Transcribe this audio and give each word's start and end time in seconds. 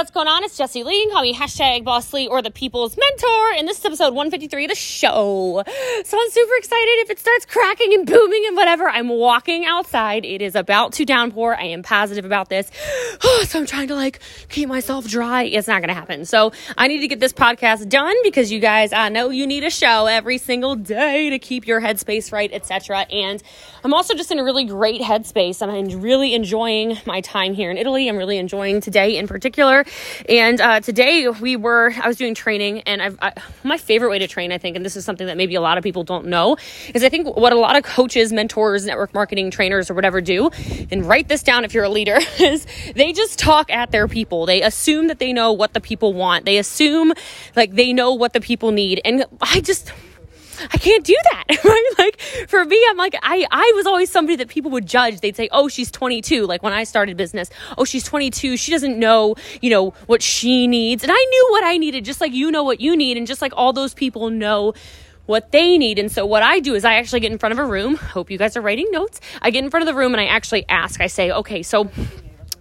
what's 0.00 0.10
going 0.10 0.28
on? 0.28 0.42
It's 0.44 0.56
Jesse 0.56 0.82
Lee. 0.82 1.10
Call 1.12 1.20
me 1.20 1.34
hashtag 1.34 1.84
Boss 1.84 2.10
Lee 2.14 2.26
or 2.26 2.40
the 2.40 2.50
People's 2.50 2.96
Mentor. 2.96 3.52
And 3.58 3.68
this 3.68 3.80
is 3.80 3.84
episode 3.84 4.14
153 4.14 4.64
of 4.64 4.70
the 4.70 4.74
show. 4.74 5.62
So 6.04 6.18
I'm 6.18 6.30
super 6.30 6.54
excited. 6.56 6.90
If 7.00 7.10
it 7.10 7.18
starts 7.18 7.44
cracking 7.44 7.92
and 7.92 8.06
booming 8.06 8.44
and 8.46 8.56
whatever, 8.56 8.88
I'm 8.88 9.10
walking 9.10 9.66
outside. 9.66 10.24
It 10.24 10.40
is 10.40 10.54
about 10.54 10.94
to 10.94 11.04
downpour. 11.04 11.54
I 11.54 11.64
am 11.64 11.82
positive 11.82 12.24
about 12.24 12.48
this. 12.48 12.70
so 13.46 13.58
I'm 13.58 13.66
trying 13.66 13.88
to 13.88 13.94
like 13.94 14.20
keep 14.48 14.70
myself 14.70 15.06
dry. 15.06 15.42
It's 15.42 15.68
not 15.68 15.82
going 15.82 15.88
to 15.88 15.94
happen. 15.94 16.24
So 16.24 16.52
I 16.78 16.88
need 16.88 17.00
to 17.00 17.08
get 17.08 17.20
this 17.20 17.34
podcast 17.34 17.86
done 17.90 18.14
because 18.22 18.50
you 18.50 18.58
guys, 18.58 18.94
I 18.94 19.10
know 19.10 19.28
you 19.28 19.46
need 19.46 19.64
a 19.64 19.70
show 19.70 20.06
every 20.06 20.38
single 20.38 20.76
day 20.76 21.28
to 21.28 21.38
keep 21.38 21.66
your 21.66 21.78
headspace 21.78 22.32
right, 22.32 22.50
etc. 22.54 23.00
And 23.00 23.42
I'm 23.84 23.92
also 23.92 24.14
just 24.14 24.30
in 24.30 24.38
a 24.38 24.44
really 24.44 24.64
great 24.64 25.02
headspace. 25.02 25.60
I'm 25.60 26.00
really 26.00 26.32
enjoying 26.32 26.96
my 27.04 27.20
time 27.20 27.52
here 27.52 27.70
in 27.70 27.76
Italy. 27.76 28.08
I'm 28.08 28.16
really 28.16 28.38
enjoying 28.38 28.80
today 28.80 29.18
in 29.18 29.28
particular. 29.28 29.84
And 30.28 30.60
uh, 30.60 30.80
today 30.80 31.28
we 31.28 31.56
were, 31.56 31.92
I 32.00 32.08
was 32.08 32.16
doing 32.16 32.34
training, 32.34 32.82
and 32.82 33.02
I've, 33.02 33.18
I, 33.20 33.32
my 33.62 33.78
favorite 33.78 34.10
way 34.10 34.18
to 34.18 34.26
train, 34.26 34.52
I 34.52 34.58
think, 34.58 34.76
and 34.76 34.84
this 34.84 34.96
is 34.96 35.04
something 35.04 35.26
that 35.26 35.36
maybe 35.36 35.54
a 35.54 35.60
lot 35.60 35.78
of 35.78 35.84
people 35.84 36.04
don't 36.04 36.26
know, 36.26 36.56
is 36.94 37.04
I 37.04 37.08
think 37.08 37.36
what 37.36 37.52
a 37.52 37.58
lot 37.58 37.76
of 37.76 37.82
coaches, 37.82 38.32
mentors, 38.32 38.86
network 38.86 39.14
marketing 39.14 39.50
trainers, 39.50 39.90
or 39.90 39.94
whatever 39.94 40.20
do, 40.20 40.50
and 40.90 41.04
write 41.06 41.28
this 41.28 41.42
down 41.42 41.64
if 41.64 41.74
you're 41.74 41.84
a 41.84 41.88
leader, 41.88 42.18
is 42.40 42.66
they 42.94 43.12
just 43.12 43.38
talk 43.38 43.70
at 43.70 43.90
their 43.90 44.08
people. 44.08 44.46
They 44.46 44.62
assume 44.62 45.08
that 45.08 45.18
they 45.18 45.32
know 45.32 45.52
what 45.52 45.72
the 45.72 45.80
people 45.80 46.14
want. 46.14 46.44
They 46.44 46.58
assume 46.58 47.12
like 47.56 47.74
they 47.74 47.92
know 47.92 48.12
what 48.12 48.32
the 48.32 48.40
people 48.40 48.72
need. 48.72 49.00
And 49.04 49.24
I 49.40 49.60
just, 49.60 49.92
I 50.72 50.78
can't 50.78 51.04
do 51.04 51.16
that, 51.32 51.44
right? 51.64 51.90
Like 51.98 52.20
for 52.48 52.64
me, 52.64 52.82
I'm 52.88 52.96
like, 52.96 53.14
I, 53.22 53.46
I 53.50 53.72
was 53.74 53.86
always 53.86 54.10
somebody 54.10 54.36
that 54.36 54.48
people 54.48 54.70
would 54.72 54.86
judge. 54.86 55.20
They'd 55.20 55.36
say, 55.36 55.48
oh, 55.52 55.68
she's 55.68 55.90
22. 55.90 56.46
Like 56.46 56.62
when 56.62 56.72
I 56.72 56.84
started 56.84 57.16
business, 57.16 57.50
oh, 57.78 57.84
she's 57.84 58.04
22. 58.04 58.56
She 58.56 58.70
doesn't 58.70 58.98
know, 58.98 59.36
you 59.60 59.70
know, 59.70 59.90
what 60.06 60.22
she 60.22 60.66
needs. 60.66 61.02
And 61.02 61.12
I 61.12 61.24
knew 61.30 61.48
what 61.50 61.64
I 61.64 61.76
needed, 61.76 62.04
just 62.04 62.20
like 62.20 62.32
you 62.32 62.50
know 62.50 62.64
what 62.64 62.80
you 62.80 62.96
need. 62.96 63.16
And 63.16 63.26
just 63.26 63.42
like 63.42 63.52
all 63.56 63.72
those 63.72 63.94
people 63.94 64.30
know 64.30 64.74
what 65.26 65.52
they 65.52 65.78
need. 65.78 65.98
And 65.98 66.10
so 66.10 66.26
what 66.26 66.42
I 66.42 66.58
do 66.58 66.74
is 66.74 66.84
I 66.84 66.94
actually 66.94 67.20
get 67.20 67.30
in 67.30 67.38
front 67.38 67.52
of 67.52 67.58
a 67.58 67.64
room. 67.64 67.94
Hope 67.94 68.30
you 68.30 68.38
guys 68.38 68.56
are 68.56 68.60
writing 68.60 68.88
notes. 68.90 69.20
I 69.40 69.50
get 69.50 69.62
in 69.62 69.70
front 69.70 69.88
of 69.88 69.94
the 69.94 69.98
room 69.98 70.12
and 70.12 70.20
I 70.20 70.26
actually 70.26 70.64
ask, 70.68 71.00
I 71.00 71.06
say, 71.06 71.30
okay, 71.30 71.62
so 71.62 71.88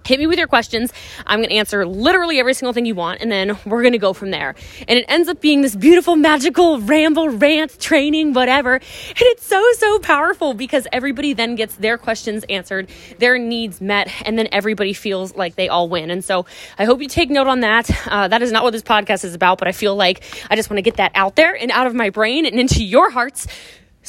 hit 0.10 0.20
me 0.20 0.26
with 0.26 0.40
your 0.40 0.48
questions. 0.48 0.92
I'm 1.28 1.40
going 1.40 1.50
to 1.50 1.56
answer 1.56 1.86
literally 1.86 2.40
every 2.40 2.56
single 2.56 2.74
thing 2.74 2.88
you 2.88 2.96
want, 2.96 3.22
and 3.22 3.32
then 3.32 3.58
we're 3.64 3.84
going 3.84 3.94
to 3.94 4.00
go 4.00 4.12
from 4.12 4.32
there. 4.32 4.56
And 4.88 4.98
it 4.98 5.06
ends 5.08 5.30
up 5.30 5.40
being 5.40 5.62
this 5.62 5.76
beautiful, 5.76 6.16
magical 6.16 6.80
ramble, 6.80 7.30
rant, 7.30 7.80
training, 7.80 8.34
whatever. 8.34 8.74
And 8.74 8.84
it's 9.22 9.46
so, 9.46 9.64
so 9.74 10.00
powerful 10.00 10.56
because 10.56 10.88
everybody 10.92 11.34
then 11.34 11.54
gets 11.54 11.76
their 11.76 12.00
questions 12.00 12.44
answered, 12.50 12.90
their 13.20 13.38
needs 13.38 13.82
met, 13.82 14.12
and 14.26 14.38
then 14.38 14.48
everybody 14.52 14.94
feels 14.94 15.36
like 15.36 15.56
they 15.56 15.70
all 15.70 15.88
win. 15.88 16.10
And 16.10 16.26
so 16.26 16.48
I 16.80 16.86
hope 16.86 17.02
you 17.02 17.08
take 17.08 17.30
note 17.30 17.48
on 17.48 17.60
that. 17.60 17.90
Uh, 18.08 18.28
that 18.28 18.42
is 18.42 18.52
not 18.52 18.64
what 18.64 18.72
this 18.72 18.82
podcast 18.82 19.24
is 19.24 19.36
about, 19.36 19.60
but 19.60 19.68
I 19.68 19.72
feel 19.72 19.96
like 19.96 20.24
I 20.50 20.56
just 20.56 20.72
want 20.72 20.80
to 20.80 20.82
get 20.82 20.98
that 20.98 21.12
out 21.14 21.36
there 21.36 21.56
and 21.56 21.70
out 21.70 21.86
of 21.86 21.94
my 21.94 22.10
brain 22.10 22.48
and 22.48 22.60
into 22.60 22.84
your 22.84 23.12
hearts 23.12 23.46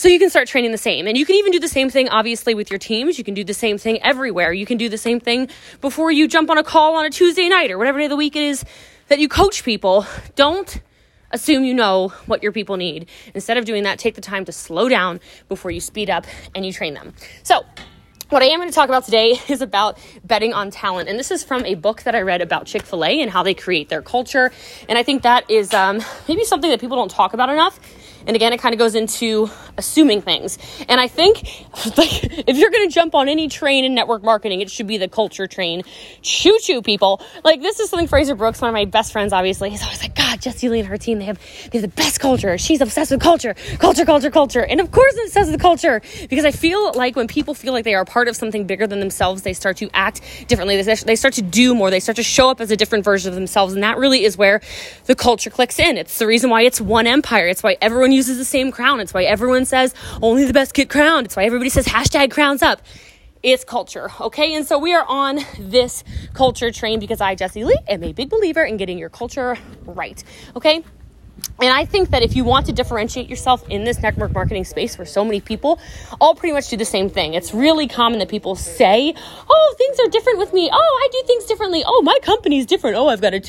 so 0.01 0.09
you 0.09 0.19
can 0.19 0.31
start 0.31 0.48
training 0.48 0.73
the 0.73 0.79
same. 0.79 1.06
And 1.06 1.15
you 1.15 1.27
can 1.27 1.37
even 1.37 1.53
do 1.53 1.61
the 1.61 1.69
same 1.69 1.91
thing, 1.91 2.09
obviously, 2.09 2.55
with 2.55 2.70
your 2.70 2.79
teams. 2.79 3.19
You 3.19 3.25
can 3.25 3.34
do 3.34 3.45
the 3.45 3.53
same 3.53 3.77
thing 3.77 4.03
everywhere. 4.03 4.51
You 4.51 4.65
can 4.65 4.79
do 4.79 4.89
the 4.89 4.97
same 4.97 5.20
thing 5.20 5.51
before 5.83 6.11
you 6.11 6.27
jump 6.27 6.48
on 6.48 6.56
a 6.56 6.62
call 6.62 6.97
on 6.97 7.05
a 7.05 7.11
Tuesday 7.11 7.51
night 7.51 7.70
or 7.70 7.77
whatever 7.77 7.98
day 7.98 8.06
of 8.06 8.09
the 8.09 8.17
week 8.17 8.34
it 8.34 8.43
is 8.43 8.65
that 9.09 9.19
you 9.19 9.28
coach 9.28 9.62
people. 9.62 10.06
Don't 10.37 10.81
assume 11.33 11.65
you 11.65 11.75
know 11.75 12.15
what 12.25 12.43
your 12.43 12.51
people 12.51 12.78
need. 12.78 13.11
Instead 13.34 13.59
of 13.59 13.67
doing 13.67 13.83
that, 13.83 13.98
take 13.98 14.15
the 14.15 14.23
time 14.23 14.47
to 14.47 14.53
slow 14.53 14.89
down 14.89 15.21
before 15.51 15.71
you 15.71 15.81
speed 15.81 16.09
up 16.09 16.27
and 16.55 16.65
you 16.65 16.73
train 16.73 16.95
them. 16.95 17.12
So, 17.43 17.67
what 18.31 18.43
I 18.43 18.47
am 18.47 18.61
going 18.61 18.71
to 18.71 18.75
talk 18.75 18.89
about 18.89 19.05
today 19.05 19.39
is 19.48 19.61
about 19.61 19.98
betting 20.25 20.55
on 20.55 20.71
talent. 20.71 21.11
And 21.11 21.19
this 21.19 21.31
is 21.31 21.45
from 21.45 21.67
a 21.67 21.75
book 21.75 22.05
that 22.05 22.15
I 22.15 22.23
read 22.23 22.41
about 22.41 22.65
Chick 22.65 22.84
fil 22.84 23.05
A 23.05 23.21
and 23.21 23.31
how 23.31 23.43
they 23.43 23.53
create 23.53 23.91
their 23.91 24.01
culture. 24.01 24.51
And 24.89 24.97
I 24.97 25.03
think 25.03 25.25
that 25.25 25.51
is 25.51 25.75
um, 25.75 26.01
maybe 26.27 26.45
something 26.45 26.71
that 26.71 26.81
people 26.81 26.97
don't 26.97 27.11
talk 27.11 27.34
about 27.34 27.51
enough. 27.51 27.78
And 28.27 28.37
again, 28.37 28.53
it 28.53 28.59
kind 28.59 28.75
of 28.75 28.79
goes 28.79 28.95
into 28.95 29.51
assuming 29.77 30.22
things. 30.22 30.59
And 30.89 31.00
I 31.00 31.09
think 31.09 31.39
like, 31.97 32.25
if 32.49 32.56
you're 32.56 32.71
going 32.71 32.89
to 32.89 32.94
jump 32.94 33.15
on 33.15 33.28
any 33.28 33.49
train 33.49 33.84
in 33.84 33.94
network 33.94 34.22
marketing, 34.22 34.61
it 34.61 34.71
should 34.71 34.87
be 34.87 34.99
the 34.99 35.09
culture 35.09 35.47
train. 35.47 35.83
Choo 36.22 36.59
choo, 36.61 36.83
people. 36.83 37.22
Like, 37.44 37.61
this 37.62 37.81
is 37.81 37.91
something 37.91 38.09
Frazer 38.09 38.34
Brooks, 38.34 38.61
one 38.61 38.69
of 38.69 38.75
my 38.75 38.84
best 38.84 39.12
friends, 39.12 39.33
obviously, 39.33 39.71
he's 39.71 39.83
always 39.83 40.03
like, 40.03 40.15
God, 40.15 40.41
Jesse 40.41 40.69
Lee 40.69 40.81
and 40.81 40.89
her 40.89 40.99
team, 40.99 41.19
they 41.19 41.25
have, 41.25 41.39
they 41.71 41.78
have 41.78 41.83
the 41.83 41.97
best 41.97 42.21
culture. 42.21 42.59
She's 42.59 42.81
obsessed 42.81 43.11
with 43.11 43.21
culture, 43.21 43.55
culture, 43.78 44.05
culture, 44.05 44.31
culture. 44.31 44.65
And 44.65 44.81
of 44.81 44.91
course, 44.91 45.15
it 45.15 45.31
says 45.31 45.50
the 45.50 45.59
culture 45.59 46.03
because 46.28 46.44
I 46.44 46.50
feel 46.50 46.93
like 46.93 47.17
when 47.17 47.27
people 47.27 47.55
feel 47.55 47.73
like 47.73 47.84
they 47.84 47.94
are 47.94 48.05
part 48.05 48.28
of 48.28 48.37
something 48.37 48.67
bigger 48.67 48.87
than 48.87 49.00
themselves, 49.00 49.43
they 49.43 49.53
start 49.53 49.77
to 49.78 49.91
act 49.94 50.21
differently. 50.49 50.81
They 50.83 51.17
start 51.17 51.34
to 51.34 51.43
do 51.43 51.75
more. 51.75 51.91
They 51.91 52.00
start 52.00 52.17
to 52.17 52.23
show 52.23 52.50
up 52.50 52.61
as 52.61 52.71
a 52.71 52.77
different 52.77 53.05
version 53.05 53.28
of 53.28 53.34
themselves. 53.34 53.75
And 53.75 53.83
that 53.83 53.99
really 53.99 54.25
is 54.25 54.37
where 54.37 54.61
the 55.06 55.15
culture 55.15 55.50
clicks 55.50 55.78
in. 55.78 55.97
It's 55.97 56.19
the 56.19 56.27
reason 56.27 56.50
why 56.50 56.62
it's 56.62 56.81
one 56.81 57.06
empire. 57.06 57.49
It's 57.49 57.62
why 57.62 57.77
everyone 57.81 58.09
uses 58.12 58.38
the 58.38 58.44
same 58.44 58.71
crown. 58.71 59.00
It's 59.00 59.15
why 59.15 59.25
everyone 59.25 59.65
says 59.65 59.94
only 60.22 60.44
the 60.44 60.53
best 60.53 60.75
get 60.75 60.88
crowned. 60.91 61.26
It's 61.26 61.37
why 61.37 61.44
everybody 61.44 61.71
says 61.71 61.87
hashtag 61.87 62.31
crowns 62.31 62.62
up. 62.62 62.82
It's 63.43 63.65
culture, 63.65 64.10
okay? 64.21 64.54
And 64.54 64.66
so 64.66 64.78
we 64.78 64.93
are 64.93 65.04
on 65.09 65.38
this 65.59 66.04
culture 66.34 66.70
train 66.70 67.00
because 67.00 67.22
I, 67.22 67.34
Jesse 67.34 67.65
Lee, 67.65 67.78
am 67.88 68.04
a 68.04 68.12
big 68.12 68.28
believer 68.28 68.62
in 68.62 68.76
getting 68.76 68.99
your 68.99 69.09
culture 69.09 69.56
right, 69.87 70.22
okay? 70.56 70.84
And 71.61 71.73
I 71.73 71.85
think 71.85 72.11
that 72.11 72.23
if 72.23 72.35
you 72.35 72.45
want 72.45 72.67
to 72.67 72.73
differentiate 72.73 73.29
yourself 73.29 73.69
in 73.69 73.85
this 73.85 74.01
network 74.01 74.33
marketing 74.33 74.65
space 74.65 74.97
where 74.97 75.07
so 75.07 75.25
many 75.25 75.41
people 75.41 75.79
all 76.21 76.35
pretty 76.35 76.55
much 76.55 76.69
do 76.69 76.77
the 76.77 76.87
same 76.87 77.11
thing, 77.11 77.35
it's 77.35 77.53
really 77.53 77.87
common 77.87 78.19
that 78.21 78.29
people 78.29 78.57
say, 78.57 79.15
Oh, 79.49 79.75
things 79.77 80.01
are 80.01 80.09
different 80.09 80.39
with 80.39 80.55
me. 80.55 80.71
Oh, 80.73 80.77
I 80.77 81.09
do 81.13 81.23
things 81.27 81.45
differently. 81.45 81.83
Oh, 81.87 82.01
my 82.03 82.19
company's 82.23 82.65
different. 82.65 82.97
Oh, 82.97 83.09
I've 83.09 83.21
got 83.21 83.35
a 83.35 83.41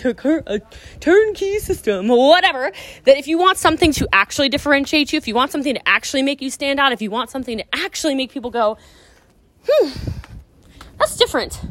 turnkey 1.00 1.60
system, 1.60 2.10
whatever. 2.10 2.72
That 3.06 3.18
if 3.18 3.28
you 3.28 3.38
want 3.38 3.58
something 3.58 3.94
to 3.94 4.08
actually 4.12 4.50
differentiate 4.50 5.14
you, 5.14 5.18
if 5.18 5.28
you 5.28 5.36
want 5.36 5.52
something 5.52 5.74
to 5.74 5.88
actually 5.88 6.24
make 6.24 6.42
you 6.42 6.50
stand 6.50 6.80
out, 6.80 6.92
if 6.92 7.02
you 7.02 7.12
want 7.12 7.30
something 7.30 7.58
to 7.60 7.66
actually 7.74 8.16
make 8.16 8.32
people 8.32 8.52
go, 8.52 8.78
Hmm, 9.66 9.90
that's 10.98 11.16
different 11.16 11.62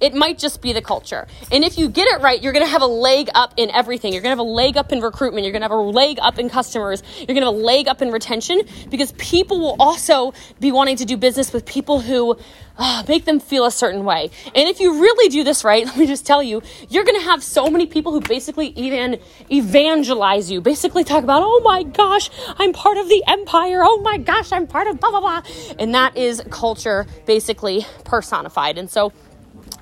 it 0.00 0.14
might 0.14 0.38
just 0.38 0.62
be 0.62 0.72
the 0.72 0.82
culture. 0.82 1.26
And 1.52 1.64
if 1.64 1.78
you 1.78 1.88
get 1.88 2.08
it 2.08 2.20
right, 2.20 2.42
you're 2.42 2.52
going 2.52 2.64
to 2.64 2.70
have 2.70 2.82
a 2.82 2.86
leg 2.86 3.28
up 3.34 3.54
in 3.56 3.70
everything. 3.70 4.12
You're 4.12 4.22
going 4.22 4.36
to 4.36 4.40
have 4.42 4.46
a 4.46 4.50
leg 4.50 4.76
up 4.76 4.92
in 4.92 5.00
recruitment. 5.00 5.44
You're 5.44 5.52
going 5.52 5.62
to 5.62 5.68
have 5.68 5.72
a 5.72 5.76
leg 5.76 6.18
up 6.20 6.38
in 6.38 6.48
customers. 6.48 7.02
You're 7.18 7.26
going 7.26 7.40
to 7.40 7.46
have 7.46 7.54
a 7.54 7.58
leg 7.58 7.88
up 7.88 8.02
in 8.02 8.10
retention 8.10 8.62
because 8.90 9.12
people 9.12 9.60
will 9.60 9.76
also 9.78 10.32
be 10.58 10.72
wanting 10.72 10.96
to 10.96 11.04
do 11.04 11.16
business 11.16 11.52
with 11.52 11.66
people 11.66 12.00
who 12.00 12.38
uh, 12.80 13.04
make 13.06 13.26
them 13.26 13.38
feel 13.38 13.66
a 13.66 13.70
certain 13.70 14.04
way. 14.04 14.30
And 14.46 14.68
if 14.68 14.80
you 14.80 15.00
really 15.00 15.28
do 15.28 15.44
this 15.44 15.62
right, 15.64 15.84
let 15.86 15.96
me 15.96 16.06
just 16.06 16.26
tell 16.26 16.42
you, 16.42 16.62
you're 16.88 17.04
going 17.04 17.18
to 17.18 17.26
have 17.26 17.42
so 17.42 17.68
many 17.68 17.86
people 17.86 18.12
who 18.12 18.20
basically 18.20 18.68
even 18.68 19.20
evangelize 19.50 20.50
you, 20.50 20.60
basically 20.60 21.04
talk 21.04 21.22
about, 21.22 21.42
oh 21.44 21.60
my 21.62 21.82
gosh, 21.82 22.30
I'm 22.58 22.72
part 22.72 22.96
of 22.96 23.08
the 23.08 23.22
empire. 23.26 23.82
Oh 23.84 24.00
my 24.00 24.16
gosh, 24.16 24.52
I'm 24.52 24.66
part 24.66 24.86
of 24.86 24.98
blah, 24.98 25.10
blah, 25.10 25.20
blah. 25.20 25.42
And 25.78 25.94
that 25.94 26.16
is 26.16 26.42
culture 26.50 27.06
basically 27.26 27.86
personified. 28.04 28.78
And 28.78 28.90
so, 28.90 29.12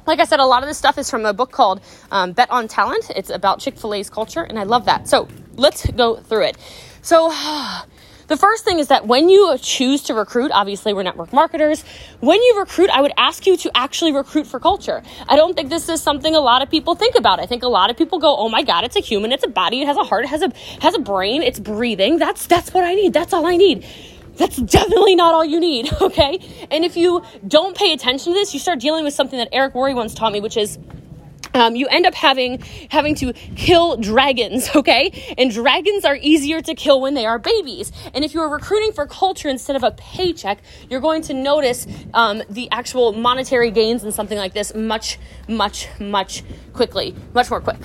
like 0.08 0.20
I 0.20 0.24
said, 0.24 0.40
a 0.40 0.46
lot 0.46 0.62
of 0.62 0.68
this 0.68 0.78
stuff 0.78 0.96
is 0.96 1.10
from 1.10 1.26
a 1.26 1.34
book 1.34 1.52
called 1.52 1.82
um, 2.10 2.32
Bet 2.32 2.50
on 2.50 2.66
Talent. 2.66 3.10
It's 3.14 3.28
about 3.28 3.60
Chick 3.60 3.76
fil 3.76 3.92
A's 3.92 4.08
culture, 4.08 4.42
and 4.42 4.58
I 4.58 4.62
love 4.62 4.86
that. 4.86 5.06
So 5.06 5.28
let's 5.54 5.88
go 5.90 6.16
through 6.16 6.44
it. 6.44 6.56
So, 7.02 7.28
the 8.26 8.36
first 8.36 8.64
thing 8.64 8.78
is 8.78 8.88
that 8.88 9.06
when 9.06 9.28
you 9.28 9.56
choose 9.58 10.04
to 10.04 10.14
recruit, 10.14 10.50
obviously 10.50 10.94
we're 10.94 11.02
network 11.02 11.32
marketers. 11.32 11.84
When 12.20 12.42
you 12.42 12.58
recruit, 12.58 12.88
I 12.88 13.02
would 13.02 13.12
ask 13.18 13.46
you 13.46 13.58
to 13.58 13.70
actually 13.76 14.12
recruit 14.12 14.46
for 14.46 14.58
culture. 14.58 15.02
I 15.28 15.36
don't 15.36 15.54
think 15.54 15.68
this 15.68 15.90
is 15.90 16.02
something 16.02 16.34
a 16.34 16.40
lot 16.40 16.62
of 16.62 16.70
people 16.70 16.94
think 16.94 17.14
about. 17.14 17.38
I 17.38 17.44
think 17.44 17.62
a 17.62 17.68
lot 17.68 17.90
of 17.90 17.98
people 17.98 18.18
go, 18.18 18.34
"Oh 18.34 18.48
my 18.48 18.62
god, 18.62 18.84
it's 18.84 18.96
a 18.96 19.00
human, 19.00 19.30
it's 19.30 19.44
a 19.44 19.48
body, 19.48 19.82
it 19.82 19.86
has 19.86 19.98
a 19.98 20.04
heart, 20.04 20.24
it 20.24 20.28
has 20.28 20.40
a 20.40 20.50
has 20.80 20.94
a 20.94 21.00
brain, 21.00 21.42
it's 21.42 21.60
breathing. 21.60 22.18
That's 22.18 22.46
that's 22.46 22.72
what 22.72 22.84
I 22.84 22.94
need. 22.94 23.12
That's 23.12 23.34
all 23.34 23.44
I 23.46 23.56
need." 23.58 23.86
That's 24.38 24.56
definitely 24.56 25.16
not 25.16 25.34
all 25.34 25.44
you 25.44 25.60
need, 25.60 25.92
okay? 26.00 26.38
And 26.70 26.84
if 26.84 26.96
you 26.96 27.22
don't 27.46 27.76
pay 27.76 27.92
attention 27.92 28.32
to 28.32 28.38
this, 28.38 28.54
you 28.54 28.60
start 28.60 28.80
dealing 28.80 29.04
with 29.04 29.14
something 29.14 29.38
that 29.38 29.48
Eric 29.52 29.74
Worre 29.74 29.94
once 29.94 30.14
taught 30.14 30.32
me, 30.32 30.40
which 30.40 30.56
is 30.56 30.78
um, 31.54 31.76
you 31.76 31.88
end 31.88 32.06
up 32.06 32.14
having 32.14 32.62
having 32.90 33.14
to 33.16 33.32
kill 33.32 33.96
dragons 33.96 34.70
okay? 34.76 35.34
And 35.36 35.50
dragons 35.50 36.04
are 36.04 36.16
easier 36.16 36.60
to 36.60 36.74
kill 36.74 37.00
when 37.00 37.14
they 37.14 37.26
are 37.26 37.38
babies. 37.38 37.90
And 38.14 38.24
if 38.24 38.34
you're 38.34 38.48
recruiting 38.48 38.92
for 38.92 39.06
culture 39.06 39.48
instead 39.48 39.76
of 39.76 39.82
a 39.82 39.90
paycheck 39.92 40.58
you're 40.88 41.00
going 41.00 41.22
to 41.22 41.34
notice 41.34 41.86
um, 42.14 42.42
the 42.48 42.70
actual 42.70 43.12
monetary 43.12 43.70
gains 43.70 44.04
in 44.04 44.12
something 44.12 44.38
like 44.38 44.52
this 44.52 44.74
much 44.74 45.18
much 45.48 45.88
much 45.98 46.44
quickly 46.72 47.14
much 47.34 47.50
more 47.50 47.60
quick 47.60 47.80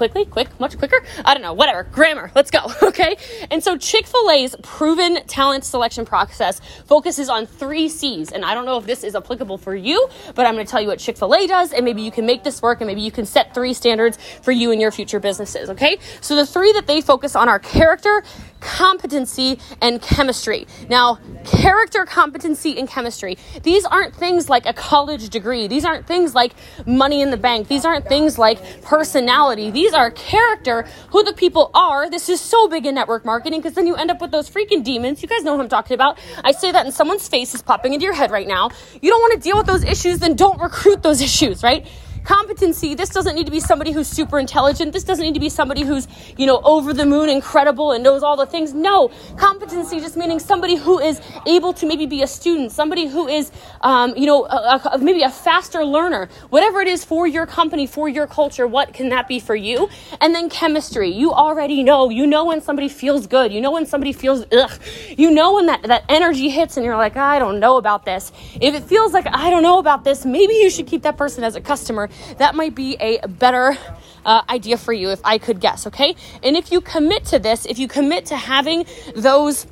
quickly, 0.00 0.24
quick, 0.24 0.48
much 0.58 0.78
quicker. 0.78 1.04
I 1.26 1.34
don't 1.34 1.42
know, 1.42 1.52
whatever. 1.52 1.82
Grammar. 1.82 2.32
Let's 2.34 2.50
go. 2.50 2.60
Okay. 2.90 3.16
And 3.50 3.62
so 3.62 3.76
Chick 3.76 4.06
fil 4.06 4.30
A's 4.30 4.56
proven 4.62 5.24
talent 5.26 5.64
selection 5.64 6.04
process 6.04 6.60
focuses 6.86 7.28
on 7.28 7.46
three 7.46 7.88
C's. 7.88 8.32
And 8.32 8.44
I 8.44 8.52
don't 8.52 8.64
know 8.64 8.78
if 8.78 8.84
this 8.84 9.04
is 9.04 9.14
applicable 9.14 9.58
for 9.58 9.76
you, 9.76 10.08
but 10.34 10.44
I'm 10.44 10.54
going 10.54 10.66
to 10.66 10.70
tell 10.70 10.80
you 10.80 10.88
what 10.88 10.98
Chick 10.98 11.16
fil 11.16 11.34
A 11.34 11.46
does, 11.46 11.72
and 11.72 11.84
maybe 11.84 12.02
you 12.02 12.10
can 12.10 12.26
make 12.26 12.42
this 12.42 12.60
work, 12.62 12.80
and 12.80 12.88
maybe 12.88 13.02
you 13.02 13.12
can 13.12 13.26
set 13.26 13.54
three 13.54 13.74
standards 13.74 14.18
for 14.42 14.50
you 14.50 14.72
and 14.72 14.80
your 14.80 14.90
future 14.90 15.20
businesses. 15.20 15.70
Okay. 15.70 15.98
So 16.20 16.34
the 16.34 16.46
three 16.46 16.72
that 16.72 16.86
they 16.86 17.00
focus 17.00 17.36
on 17.36 17.48
are 17.48 17.58
character, 17.58 18.24
competency, 18.60 19.58
and 19.80 20.00
chemistry. 20.00 20.66
Now, 20.88 21.18
character, 21.44 22.04
competency, 22.04 22.78
and 22.78 22.88
chemistry, 22.88 23.38
these 23.62 23.84
aren't 23.84 24.14
things 24.14 24.48
like 24.48 24.66
a 24.66 24.72
college 24.72 25.28
degree. 25.30 25.66
These 25.66 25.84
aren't 25.84 26.06
things 26.06 26.34
like 26.34 26.54
money 26.86 27.22
in 27.22 27.30
the 27.30 27.36
bank. 27.36 27.68
These 27.68 27.84
aren't 27.84 28.06
things 28.06 28.38
like 28.38 28.82
personality. 28.82 29.70
These 29.70 29.94
are 29.94 30.10
character, 30.10 30.86
who 31.10 31.22
the 31.22 31.32
people 31.32 31.70
are. 31.74 32.08
This 32.10 32.28
is 32.28 32.40
so 32.40 32.68
big 32.68 32.86
in 32.86 32.94
network 32.94 33.24
marketing 33.24 33.60
because 33.60 33.74
then 33.74 33.86
you 33.86 33.96
end 33.96 34.10
up 34.10 34.20
with 34.20 34.30
those 34.30 34.48
freaking 34.48 34.84
demons. 34.84 35.22
You 35.22 35.28
guys 35.28 35.42
know 35.42 35.56
who 35.56 35.62
I'm 35.62 35.68
talking 35.68 35.94
about. 35.94 36.18
I 36.44 36.52
say 36.52 36.70
that 36.72 36.84
and 36.84 36.94
someone's 36.94 37.28
face 37.28 37.54
is 37.54 37.62
popping 37.62 37.94
into 37.94 38.04
your 38.04 38.14
head 38.14 38.30
right 38.30 38.46
now. 38.46 38.70
You 39.00 39.10
don't 39.10 39.20
want 39.20 39.34
to 39.34 39.40
deal 39.40 39.56
with 39.56 39.66
those 39.66 39.84
issues, 39.84 40.18
then 40.18 40.36
don't 40.36 40.60
recruit 40.60 41.02
those 41.02 41.20
issues, 41.20 41.62
right? 41.62 41.86
Competency 42.24 42.94
this 42.94 43.10
doesn't 43.10 43.34
need 43.34 43.46
to 43.46 43.52
be 43.52 43.60
somebody 43.60 43.92
who's 43.92 44.08
super 44.08 44.38
intelligent. 44.38 44.92
This 44.92 45.04
doesn't 45.04 45.24
need 45.24 45.34
to 45.34 45.40
be 45.40 45.48
somebody 45.48 45.82
who's 45.82 46.06
you 46.36 46.46
know 46.46 46.60
over 46.64 46.92
the 46.92 47.06
moon 47.06 47.28
incredible 47.28 47.92
and 47.92 48.04
knows 48.04 48.22
all 48.22 48.36
the 48.36 48.46
things. 48.46 48.74
No 48.74 49.10
competency 49.36 50.00
just 50.00 50.16
meaning 50.16 50.38
somebody 50.38 50.76
who 50.76 50.98
is 50.98 51.20
able 51.46 51.72
to 51.74 51.86
maybe 51.86 52.06
be 52.06 52.22
a 52.22 52.26
student 52.26 52.72
somebody 52.72 53.06
who 53.06 53.28
is 53.28 53.50
um, 53.80 54.14
you 54.16 54.26
know 54.26 54.44
a, 54.44 54.80
a, 54.92 54.98
maybe 54.98 55.22
a 55.22 55.30
faster 55.30 55.84
learner. 55.84 56.28
Whatever 56.50 56.80
it 56.80 56.88
is 56.88 57.04
for 57.04 57.26
your 57.26 57.46
company 57.46 57.86
for 57.86 58.08
your 58.08 58.26
culture 58.26 58.66
what 58.66 58.92
can 58.92 59.08
that 59.10 59.28
be 59.28 59.40
for 59.40 59.56
you? 59.56 59.88
And 60.20 60.34
then 60.34 60.50
chemistry. 60.50 61.10
You 61.10 61.32
already 61.32 61.82
know. 61.82 62.10
You 62.10 62.26
know 62.26 62.44
when 62.44 62.60
somebody 62.60 62.88
feels 62.88 63.26
good. 63.26 63.52
You 63.52 63.60
know 63.60 63.70
when 63.70 63.86
somebody 63.86 64.12
feels 64.12 64.44
ugh. 64.52 64.72
You 65.16 65.30
know 65.30 65.54
when 65.54 65.66
that, 65.66 65.82
that 65.84 66.04
energy 66.08 66.50
hits 66.50 66.76
and 66.76 66.84
you're 66.84 66.96
like 66.96 67.16
i 67.16 67.38
don't 67.38 67.60
know 67.60 67.76
about 67.76 68.04
this. 68.04 68.32
If 68.60 68.74
it 68.74 68.84
feels 68.84 69.12
like 69.12 69.26
i 69.26 69.50
don't 69.50 69.62
know 69.62 69.78
about 69.78 70.04
this 70.04 70.24
maybe 70.24 70.54
you 70.54 70.70
should 70.70 70.86
keep 70.86 71.02
that 71.02 71.16
person 71.16 71.44
as 71.44 71.56
a 71.56 71.60
customer 71.60 72.09
that 72.38 72.54
might 72.54 72.74
be 72.74 72.96
a 73.00 73.26
better 73.26 73.76
uh, 74.24 74.42
idea 74.48 74.76
for 74.76 74.92
you 74.92 75.10
if 75.10 75.20
I 75.24 75.38
could 75.38 75.60
guess, 75.60 75.86
okay? 75.86 76.16
And 76.42 76.56
if 76.56 76.72
you 76.72 76.80
commit 76.80 77.24
to 77.26 77.38
this, 77.38 77.66
if 77.66 77.78
you 77.78 77.88
commit 77.88 78.26
to 78.26 78.36
having 78.36 78.86
those. 79.14 79.66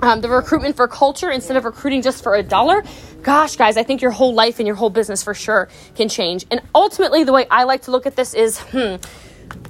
Um, 0.00 0.20
the 0.20 0.28
recruitment 0.28 0.76
for 0.76 0.86
culture 0.86 1.28
instead 1.28 1.56
of 1.56 1.64
recruiting 1.64 2.02
just 2.02 2.22
for 2.22 2.36
a 2.36 2.42
dollar, 2.44 2.84
gosh, 3.22 3.56
guys, 3.56 3.76
I 3.76 3.82
think 3.82 4.00
your 4.00 4.12
whole 4.12 4.32
life 4.32 4.60
and 4.60 4.66
your 4.66 4.76
whole 4.76 4.90
business 4.90 5.24
for 5.24 5.34
sure 5.34 5.68
can 5.96 6.08
change. 6.08 6.46
And 6.52 6.60
ultimately, 6.72 7.24
the 7.24 7.32
way 7.32 7.46
I 7.50 7.64
like 7.64 7.82
to 7.82 7.90
look 7.90 8.06
at 8.06 8.14
this 8.14 8.32
is, 8.32 8.60
hmm, 8.60 8.96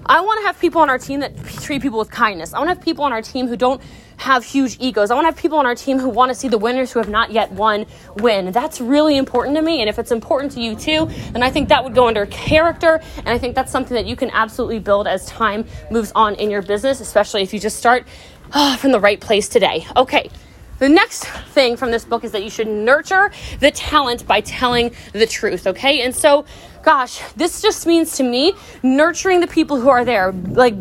I 0.07 0.21
want 0.23 0.41
to 0.41 0.47
have 0.47 0.59
people 0.59 0.81
on 0.81 0.89
our 0.89 0.99
team 0.99 1.21
that 1.21 1.37
treat 1.47 1.83
people 1.83 1.99
with 1.99 2.11
kindness. 2.11 2.55
I 2.55 2.59
want 2.59 2.71
to 2.71 2.75
have 2.75 2.83
people 2.83 3.05
on 3.05 3.13
our 3.13 3.21
team 3.21 3.47
who 3.47 3.57
don't 3.57 3.83
have 4.17 4.45
huge 4.45 4.77
egos. 4.81 5.11
I 5.11 5.15
want 5.15 5.27
to 5.27 5.33
have 5.33 5.37
people 5.37 5.59
on 5.59 5.67
our 5.67 5.75
team 5.75 5.99
who 5.99 6.09
want 6.09 6.31
to 6.31 6.35
see 6.35 6.49
the 6.49 6.59
winners 6.59 6.91
who 6.91 6.99
have 6.99 7.09
not 7.09 7.31
yet 7.31 7.53
won 7.53 7.87
win. 8.17 8.51
That's 8.51 8.81
really 8.81 9.17
important 9.17 9.57
to 9.57 9.63
me. 9.63 9.81
And 9.81 9.89
if 9.89 9.99
it's 9.99 10.11
important 10.11 10.53
to 10.53 10.61
you 10.61 10.75
too, 10.75 11.07
then 11.33 11.43
I 11.43 11.51
think 11.51 11.69
that 11.69 11.85
would 11.85 11.95
go 11.95 12.09
under 12.09 12.27
character. 12.27 13.01
And 13.19 13.29
I 13.29 13.39
think 13.39 13.55
that's 13.55 13.71
something 13.71 13.95
that 13.95 14.07
you 14.07 14.17
can 14.17 14.31
absolutely 14.31 14.81
build 14.81 15.07
as 15.07 15.27
time 15.27 15.67
moves 15.91 16.11
on 16.15 16.35
in 16.35 16.51
your 16.51 16.63
business, 16.63 17.01
especially 17.01 17.43
if 17.43 17.53
you 17.53 17.61
just 17.61 17.77
start 17.77 18.07
uh, 18.53 18.77
from 18.77 18.93
the 18.93 19.01
right 19.01 19.21
place 19.21 19.49
today. 19.49 19.87
Okay. 19.97 20.31
The 20.79 20.89
next 20.89 21.25
thing 21.25 21.77
from 21.77 21.91
this 21.91 22.05
book 22.05 22.23
is 22.23 22.31
that 22.33 22.45
you 22.45 22.51
should 22.51 22.69
nurture 22.69 23.33
the 23.59 23.73
talent 23.73 24.27
by 24.29 24.41
telling 24.41 24.93
the 25.13 25.27
truth, 25.27 25.67
okay? 25.67 26.03
And 26.03 26.15
so 26.15 26.45
gosh, 26.88 27.20
this 27.37 27.61
just 27.61 27.87
means 27.87 28.17
to 28.17 28.23
me 28.23 28.55
nurturing 28.82 29.40
the 29.40 29.46
people 29.46 29.79
who 29.79 29.90
are 29.90 30.06
there. 30.06 30.32
Like, 30.32 30.75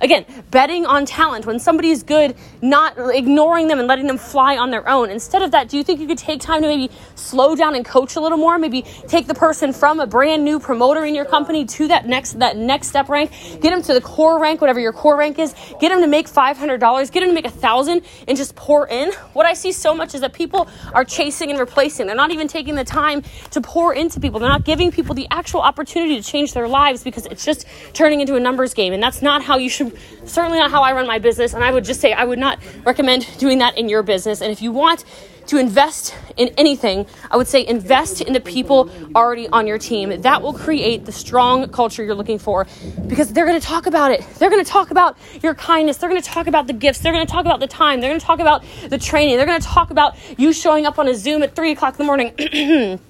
again, 0.00 0.24
betting 0.52 0.86
on 0.86 1.04
talent. 1.04 1.44
When 1.44 1.58
somebody 1.58 1.90
is 1.90 2.04
good, 2.04 2.36
not 2.62 2.94
ignoring 2.96 3.66
them 3.66 3.80
and 3.80 3.88
letting 3.88 4.06
them 4.06 4.16
fly 4.16 4.56
on 4.56 4.70
their 4.70 4.88
own. 4.88 5.10
Instead 5.10 5.42
of 5.42 5.50
that, 5.50 5.68
do 5.68 5.76
you 5.76 5.82
think 5.82 5.98
you 5.98 6.06
could 6.06 6.18
take 6.18 6.40
time 6.40 6.62
to 6.62 6.68
maybe 6.68 6.88
slow 7.16 7.56
down 7.56 7.74
and 7.74 7.84
coach 7.84 8.14
a 8.14 8.20
little 8.20 8.38
more? 8.38 8.60
Maybe 8.60 8.82
take 9.08 9.26
the 9.26 9.34
person 9.34 9.72
from 9.72 9.98
a 9.98 10.06
brand 10.06 10.44
new 10.44 10.60
promoter 10.60 11.04
in 11.04 11.16
your 11.16 11.24
company 11.24 11.64
to 11.64 11.88
that 11.88 12.06
next 12.06 12.38
that 12.38 12.56
next 12.56 12.86
step 12.86 13.08
rank. 13.08 13.32
Get 13.60 13.70
them 13.70 13.82
to 13.82 13.92
the 13.92 14.00
core 14.00 14.38
rank, 14.38 14.60
whatever 14.60 14.78
your 14.78 14.92
core 14.92 15.16
rank 15.16 15.40
is. 15.40 15.52
Get 15.80 15.88
them 15.88 16.00
to 16.00 16.06
make 16.06 16.28
five 16.28 16.58
hundred 16.58 16.78
dollars. 16.78 17.10
Get 17.10 17.22
them 17.22 17.30
to 17.30 17.34
make 17.34 17.44
a 17.44 17.50
thousand, 17.50 18.02
and 18.28 18.38
just 18.38 18.54
pour 18.54 18.86
in. 18.86 19.10
What 19.32 19.46
I 19.46 19.54
see 19.54 19.72
so 19.72 19.96
much 19.96 20.14
is 20.14 20.20
that 20.20 20.32
people 20.32 20.68
are 20.92 21.04
chasing 21.04 21.50
and 21.50 21.58
replacing. 21.58 22.06
They're 22.06 22.14
not 22.14 22.30
even 22.30 22.46
taking 22.46 22.76
the 22.76 22.84
time 22.84 23.24
to 23.50 23.60
pour 23.60 23.92
into 23.92 24.20
people. 24.20 24.38
They're 24.38 24.48
not 24.48 24.64
giving 24.64 24.92
people 24.92 25.16
the 25.16 25.26
actual 25.40 25.62
opportunity 25.62 26.20
to 26.20 26.22
change 26.22 26.52
their 26.52 26.68
lives 26.68 27.02
because 27.02 27.24
it's 27.24 27.46
just 27.46 27.66
turning 27.94 28.20
into 28.20 28.34
a 28.36 28.40
numbers 28.40 28.74
game. 28.74 28.92
And 28.92 29.02
that's 29.02 29.22
not 29.22 29.42
how 29.42 29.56
you 29.56 29.70
should, 29.70 29.96
certainly 30.26 30.58
not 30.58 30.70
how 30.70 30.82
I 30.82 30.92
run 30.92 31.06
my 31.06 31.18
business. 31.18 31.54
And 31.54 31.64
I 31.64 31.72
would 31.72 31.84
just 31.84 31.98
say 31.98 32.12
I 32.12 32.24
would 32.24 32.38
not 32.38 32.58
recommend 32.84 33.26
doing 33.38 33.58
that 33.58 33.78
in 33.78 33.88
your 33.88 34.02
business. 34.02 34.42
And 34.42 34.52
if 34.52 34.60
you 34.60 34.70
want 34.70 35.02
to 35.46 35.56
invest 35.56 36.14
in 36.36 36.48
anything, 36.58 37.06
I 37.30 37.38
would 37.38 37.48
say 37.48 37.66
invest 37.66 38.20
in 38.20 38.34
the 38.34 38.40
people 38.40 38.90
already 39.16 39.48
on 39.48 39.66
your 39.66 39.78
team. 39.78 40.20
That 40.20 40.42
will 40.42 40.52
create 40.52 41.06
the 41.06 41.12
strong 41.12 41.70
culture 41.70 42.04
you're 42.04 42.14
looking 42.14 42.38
for 42.38 42.66
because 43.08 43.32
they're 43.32 43.46
going 43.46 43.58
to 43.58 43.66
talk 43.66 43.86
about 43.86 44.12
it. 44.12 44.20
They're 44.38 44.50
going 44.50 44.62
to 44.62 44.70
talk 44.70 44.90
about 44.90 45.16
your 45.42 45.54
kindness. 45.54 45.96
They're 45.96 46.10
going 46.10 46.20
to 46.20 46.28
talk 46.28 46.48
about 46.48 46.66
the 46.66 46.74
gifts. 46.74 46.98
They're 46.98 47.14
going 47.14 47.26
to 47.26 47.32
talk 47.32 47.46
about 47.46 47.60
the 47.60 47.66
time. 47.66 48.02
They're 48.02 48.10
going 48.10 48.20
to 48.20 48.26
talk 48.26 48.40
about 48.40 48.62
the 48.90 48.98
training. 48.98 49.38
They're 49.38 49.46
going 49.46 49.60
to 49.60 49.66
talk 49.66 49.90
about 49.90 50.16
you 50.38 50.52
showing 50.52 50.84
up 50.84 50.98
on 50.98 51.08
a 51.08 51.14
Zoom 51.14 51.42
at 51.42 51.56
three 51.56 51.72
o'clock 51.72 51.94
in 51.94 51.98
the 51.98 52.04
morning. 52.04 53.00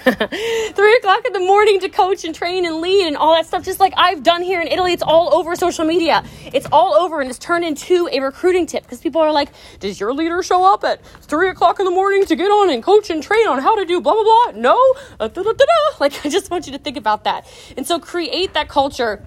three 0.72 0.94
o'clock 0.96 1.26
in 1.26 1.34
the 1.34 1.40
morning 1.40 1.78
to 1.80 1.88
coach 1.90 2.24
and 2.24 2.34
train 2.34 2.64
and 2.64 2.80
lead 2.80 3.06
and 3.06 3.16
all 3.16 3.34
that 3.34 3.46
stuff, 3.46 3.64
just 3.64 3.80
like 3.80 3.92
I've 3.98 4.22
done 4.22 4.42
here 4.42 4.60
in 4.60 4.66
Italy. 4.66 4.92
It's 4.92 5.02
all 5.02 5.34
over 5.34 5.54
social 5.56 5.84
media. 5.84 6.24
It's 6.46 6.66
all 6.72 6.94
over 6.94 7.20
and 7.20 7.28
it's 7.28 7.38
turned 7.38 7.64
into 7.64 8.08
a 8.10 8.20
recruiting 8.20 8.64
tip 8.64 8.84
because 8.84 9.00
people 9.00 9.20
are 9.20 9.30
like, 9.30 9.50
Does 9.78 10.00
your 10.00 10.14
leader 10.14 10.42
show 10.42 10.72
up 10.72 10.84
at 10.84 11.04
three 11.04 11.50
o'clock 11.50 11.80
in 11.80 11.84
the 11.84 11.90
morning 11.90 12.24
to 12.26 12.36
get 12.36 12.46
on 12.46 12.70
and 12.70 12.82
coach 12.82 13.10
and 13.10 13.22
train 13.22 13.46
on 13.46 13.58
how 13.58 13.76
to 13.76 13.84
do 13.84 14.00
blah, 14.00 14.14
blah, 14.14 14.22
blah? 14.22 14.60
No. 14.60 14.94
Uh, 15.18 15.28
like, 16.00 16.24
I 16.24 16.30
just 16.30 16.50
want 16.50 16.66
you 16.66 16.72
to 16.72 16.78
think 16.78 16.96
about 16.96 17.24
that. 17.24 17.46
And 17.76 17.86
so 17.86 17.98
create 17.98 18.54
that 18.54 18.68
culture 18.68 19.22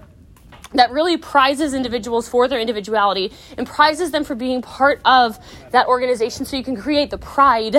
that 0.72 0.90
really 0.90 1.16
prizes 1.16 1.72
individuals 1.72 2.28
for 2.28 2.48
their 2.48 2.58
individuality 2.58 3.32
and 3.56 3.66
prizes 3.66 4.10
them 4.10 4.24
for 4.24 4.34
being 4.34 4.60
part 4.60 5.00
of 5.04 5.38
that 5.70 5.86
organization 5.86 6.44
so 6.44 6.56
you 6.56 6.64
can 6.64 6.76
create 6.76 7.10
the 7.10 7.18
pride 7.18 7.76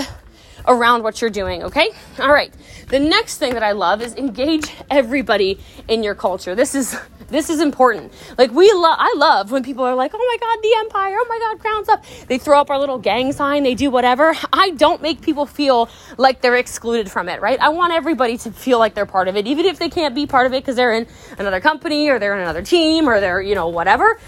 around 0.68 1.04
what 1.04 1.22
you're 1.22 1.30
doing, 1.30 1.64
okay? 1.64 1.90
All 2.20 2.32
right. 2.32 2.54
The 2.88 3.00
next 3.00 3.38
thing 3.38 3.54
that 3.54 3.64
I 3.64 3.72
love 3.72 4.02
is 4.02 4.14
engage 4.16 4.72
everybody 4.90 5.60
in 5.88 6.04
your 6.04 6.16
culture. 6.16 6.56
This 6.56 6.76
is 6.76 6.96
this 7.28 7.50
is 7.50 7.60
important. 7.60 8.14
Like 8.38 8.52
we 8.52 8.72
love 8.72 8.98
I 9.00 9.14
love 9.18 9.52
when 9.52 9.64
people 9.64 9.84
are 9.84 9.96
like, 9.96 10.12
"Oh 10.14 10.18
my 10.18 10.38
god, 10.40 10.62
the 10.62 10.76
empire. 10.78 11.18
Oh 11.20 11.26
my 11.28 11.40
god, 11.40 11.60
crowns 11.60 11.90
up." 11.90 12.06
They 12.28 12.38
throw 12.38 12.60
up 12.60 12.70
our 12.70 12.78
little 12.78 13.00
gang 13.00 13.32
sign, 13.32 13.64
they 13.64 13.74
do 13.74 13.90
whatever. 13.90 14.36
I 14.54 14.72
don't 14.72 15.02
make 15.02 15.22
people 15.22 15.48
feel 15.48 15.90
like 16.18 16.42
they're 16.42 16.56
excluded 16.56 17.10
from 17.10 17.28
it, 17.30 17.42
right? 17.42 17.60
I 17.60 17.70
want 17.70 17.94
everybody 17.94 18.38
to 18.40 18.52
feel 18.52 18.78
like 18.78 18.94
they're 18.94 19.08
part 19.08 19.28
of 19.28 19.36
it, 19.36 19.48
even 19.48 19.66
if 19.66 19.80
they 19.80 19.90
can't 19.90 20.14
be 20.14 20.28
part 20.28 20.46
of 20.46 20.54
it 20.54 20.62
because 20.64 20.76
they're 20.76 20.94
in 20.94 21.08
another 21.40 21.60
company 21.60 22.10
or 22.10 22.20
they're 22.20 22.36
in 22.36 22.42
another 22.42 22.62
team 22.62 23.10
or 23.10 23.20
they're, 23.20 23.42
you 23.42 23.56
know, 23.56 23.70
whatever 23.70 24.20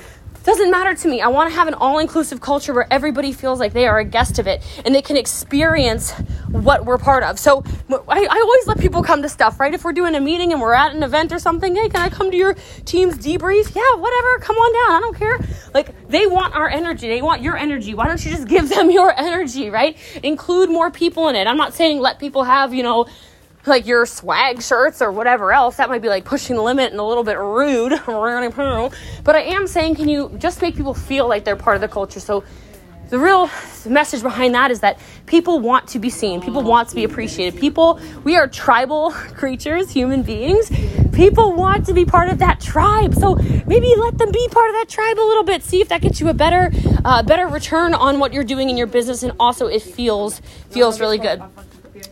doesn't 0.47 0.71
matter 0.71 0.95
to 0.95 1.09
me. 1.09 1.21
I 1.21 1.27
want 1.27 1.49
to 1.49 1.55
have 1.55 1.67
an 1.67 1.73
all 1.73 1.99
inclusive 1.99 2.39
culture 2.39 2.73
where 2.73 2.87
everybody 2.89 3.33
feels 3.33 3.59
like 3.59 3.73
they 3.73 3.85
are 3.85 3.99
a 3.99 4.05
guest 4.05 4.39
of 4.39 4.47
it 4.47 4.63
and 4.85 4.95
they 4.95 5.01
can 5.01 5.17
experience 5.17 6.13
what 6.49 6.85
we're 6.85 6.97
part 6.97 7.23
of. 7.23 7.37
So 7.37 7.65
I, 7.89 8.25
I, 8.31 8.39
always 8.39 8.65
let 8.65 8.79
people 8.79 9.03
come 9.03 9.21
to 9.23 9.27
stuff, 9.27 9.59
right? 9.59 9.73
If 9.73 9.83
we're 9.83 9.91
doing 9.91 10.15
a 10.15 10.21
meeting 10.21 10.53
and 10.53 10.61
we're 10.61 10.73
at 10.73 10.95
an 10.95 11.03
event 11.03 11.33
or 11.33 11.39
something, 11.39 11.75
hey, 11.75 11.89
can 11.89 11.99
I 11.99 12.07
come 12.07 12.31
to 12.31 12.37
your 12.37 12.55
team's 12.85 13.17
debrief? 13.17 13.75
Yeah, 13.75 13.99
whatever. 13.99 14.39
Come 14.39 14.55
on 14.55 14.71
down. 14.71 14.95
I 14.95 14.99
don't 15.01 15.17
care. 15.17 15.37
Like 15.73 16.07
they 16.07 16.25
want 16.27 16.55
our 16.55 16.69
energy. 16.69 17.09
They 17.09 17.21
want 17.21 17.41
your 17.41 17.57
energy. 17.57 17.93
Why 17.93 18.07
don't 18.07 18.23
you 18.23 18.31
just 18.31 18.47
give 18.55 18.69
them 18.69 18.89
your 18.89 19.13
energy, 19.19 19.69
right? 19.69 19.97
Include 20.23 20.69
more 20.69 20.89
people 20.91 21.27
in 21.27 21.35
it. 21.35 21.45
I'm 21.45 21.57
not 21.57 21.73
saying 21.73 21.99
let 21.99 22.19
people 22.19 22.45
have, 22.45 22.73
you 22.73 22.83
know, 22.83 23.07
like 23.67 23.85
your 23.85 24.05
swag 24.05 24.61
shirts 24.61 25.01
or 25.01 25.11
whatever 25.11 25.51
else. 25.51 25.77
That 25.77 25.89
might 25.89 26.01
be 26.01 26.09
like 26.09 26.25
pushing 26.25 26.55
the 26.55 26.61
limit 26.61 26.91
and 26.91 26.99
a 26.99 27.03
little 27.03 27.23
bit 27.23 27.37
rude. 27.37 27.91
but 29.23 29.35
I 29.35 29.41
am 29.41 29.67
saying, 29.67 29.95
can 29.95 30.09
you 30.09 30.35
just 30.37 30.61
make 30.61 30.75
people 30.75 30.93
feel 30.93 31.27
like 31.27 31.43
they're 31.43 31.55
part 31.55 31.75
of 31.75 31.81
the 31.81 31.87
culture? 31.87 32.19
So 32.19 32.43
the 33.09 33.19
real 33.19 33.49
message 33.85 34.21
behind 34.21 34.53
that 34.55 34.69
is 34.69 34.81
that 34.81 34.99
people 35.25 35.59
want 35.59 35.87
to 35.89 35.99
be 35.99 36.09
seen. 36.09 36.41
People 36.41 36.61
want 36.61 36.89
to 36.89 36.95
be 36.95 37.05
appreciated. 37.05 37.59
People, 37.59 37.99
we 38.23 38.35
are 38.35 38.47
tribal 38.47 39.11
creatures, 39.11 39.89
human 39.89 40.23
beings. 40.23 40.69
People 41.13 41.53
want 41.53 41.85
to 41.85 41.93
be 41.93 42.05
part 42.05 42.29
of 42.29 42.39
that 42.39 42.59
tribe. 42.59 43.15
So 43.15 43.35
maybe 43.65 43.93
let 43.97 44.17
them 44.17 44.31
be 44.31 44.47
part 44.51 44.69
of 44.69 44.75
that 44.75 44.89
tribe 44.89 45.17
a 45.17 45.21
little 45.21 45.43
bit. 45.43 45.63
See 45.63 45.81
if 45.81 45.89
that 45.89 46.01
gets 46.01 46.19
you 46.19 46.27
a 46.27 46.33
better, 46.33 46.71
uh, 47.05 47.23
better 47.23 47.47
return 47.47 47.93
on 47.93 48.19
what 48.19 48.33
you're 48.33 48.43
doing 48.43 48.69
in 48.69 48.77
your 48.77 48.87
business, 48.87 49.23
and 49.23 49.31
also 49.39 49.67
it 49.67 49.81
feels 49.81 50.41
feels 50.69 50.99
really 50.99 51.17
good. 51.17 51.41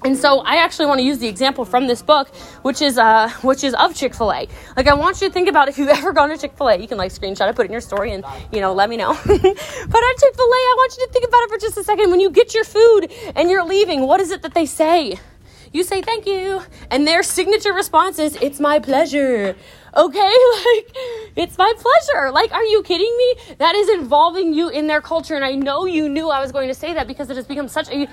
And 0.04 0.18
so 0.18 0.40
I 0.40 0.58
actually 0.58 0.86
want 0.86 1.00
to 1.00 1.06
use 1.06 1.18
the 1.18 1.28
example 1.28 1.66
from 1.66 1.88
this 1.88 2.02
book, 2.02 2.28
which 2.62 2.82
is 2.82 2.98
uh, 2.98 3.30
which 3.42 3.64
is 3.64 3.74
of 3.74 3.96
Chick 3.96 4.14
Fil 4.14 4.32
A. 4.32 4.48
Like 4.78 4.88
I 4.88 4.94
want 4.94 5.22
you 5.22 5.28
to 5.28 5.34
think 5.34 5.48
about 5.50 5.68
if 5.68 5.78
you've 5.78 5.90
ever 6.00 6.14
gone 6.14 6.30
to 6.30 6.38
Chick 6.38 6.58
Fil 6.58 6.70
A. 6.70 6.76
You 6.78 6.88
can 6.88 6.98
like 6.98 7.12
screenshot 7.12 7.50
it, 7.50 7.56
put 7.56 7.66
it 7.66 7.70
in 7.70 7.72
your 7.72 7.82
story, 7.82 8.12
and 8.12 8.24
you 8.52 8.62
know 8.62 8.74
let 8.74 8.90
me 8.90 8.98
know. 8.98 9.14
but 9.26 9.30
at 9.30 9.44
Chick 9.44 10.36
Fil 10.36 10.46
A, 10.46 10.62
I 10.62 10.76
want 10.78 10.98
you 10.98 11.06
to 11.08 11.14
think 11.14 11.28
about 11.28 11.42
it 11.44 11.50
for 11.50 11.58
just 11.58 11.78
a 11.78 11.84
second. 11.84 12.12
When 12.12 12.20
you 12.20 12.30
get 12.30 12.54
your 12.54 12.66
food 12.66 13.12
and 13.36 13.50
you're 13.50 13.66
leaving, 13.66 14.02
what 14.02 14.20
is 14.20 14.32
it 14.32 14.42
that 14.44 14.54
they 14.54 14.66
say? 14.66 15.20
you 15.76 15.84
say 15.84 16.02
thank 16.02 16.26
you. 16.26 16.62
And 16.90 17.06
their 17.06 17.22
signature 17.22 17.74
response 17.74 18.18
is, 18.18 18.38
it's 18.42 18.60
my 18.60 18.80
pleasure. 18.80 19.56
Okay? 19.96 20.34
Like, 20.66 20.96
it's 21.36 21.58
my 21.58 21.72
pleasure. 21.78 22.32
Like, 22.32 22.52
are 22.54 22.64
you 22.64 22.82
kidding 22.84 23.14
me? 23.18 23.56
That 23.58 23.76
is 23.76 23.90
involving 23.90 24.54
you 24.54 24.70
in 24.70 24.88
their 24.88 25.02
culture. 25.02 25.36
And 25.36 25.44
I 25.44 25.54
know 25.54 25.86
you 25.86 26.08
knew 26.10 26.30
I 26.30 26.40
was 26.40 26.52
going 26.52 26.70
to 26.70 26.74
say 26.74 26.94
that 26.94 27.08
because 27.08 27.30
it 27.30 27.36
has 27.36 27.46
become 27.46 27.68
such 27.68 27.90
a 27.90 28.08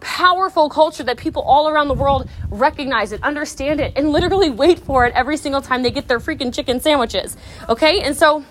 powerful 0.00 0.68
culture 0.68 1.02
that 1.04 1.16
people 1.16 1.42
all 1.42 1.68
around 1.68 1.88
the 1.88 1.94
world 1.94 2.28
recognize 2.50 3.12
it, 3.12 3.22
understand 3.22 3.80
it, 3.80 3.92
and 3.96 4.10
literally 4.10 4.50
wait 4.50 4.78
for 4.78 5.06
it 5.06 5.14
every 5.14 5.36
single 5.36 5.62
time 5.62 5.82
they 5.82 5.90
get 5.90 6.08
their 6.08 6.18
freaking 6.18 6.52
chicken 6.52 6.80
sandwiches. 6.80 7.36
Okay? 7.68 8.00
And 8.00 8.16
so, 8.16 8.44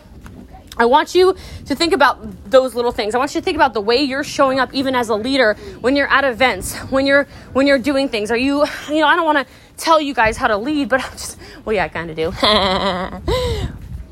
I 0.79 0.85
want 0.85 1.13
you 1.13 1.35
to 1.65 1.75
think 1.75 1.91
about 1.91 2.49
those 2.49 2.73
little 2.73 2.93
things. 2.93 3.13
I 3.13 3.17
want 3.17 3.35
you 3.35 3.41
to 3.41 3.45
think 3.45 3.55
about 3.55 3.73
the 3.73 3.81
way 3.81 4.01
you're 4.01 4.23
showing 4.23 4.61
up 4.61 4.73
even 4.73 4.95
as 4.95 5.09
a 5.09 5.15
leader 5.15 5.55
when 5.81 5.97
you're 5.97 6.07
at 6.07 6.23
events, 6.23 6.77
when 6.89 7.05
you're 7.05 7.25
when 7.51 7.67
you're 7.67 7.79
doing 7.79 8.07
things. 8.07 8.31
Are 8.31 8.37
you 8.37 8.65
you 8.87 8.99
know, 9.01 9.07
I 9.07 9.17
don't 9.17 9.25
want 9.25 9.45
to 9.45 9.53
tell 9.75 9.99
you 9.99 10.13
guys 10.13 10.37
how 10.37 10.47
to 10.47 10.55
lead, 10.55 10.87
but 10.87 11.03
I'm 11.03 11.11
just 11.11 11.37
well 11.65 11.75
yeah, 11.75 11.83
I 11.83 11.89
kind 11.89 12.09
of 12.09 12.15
do. 12.15 12.31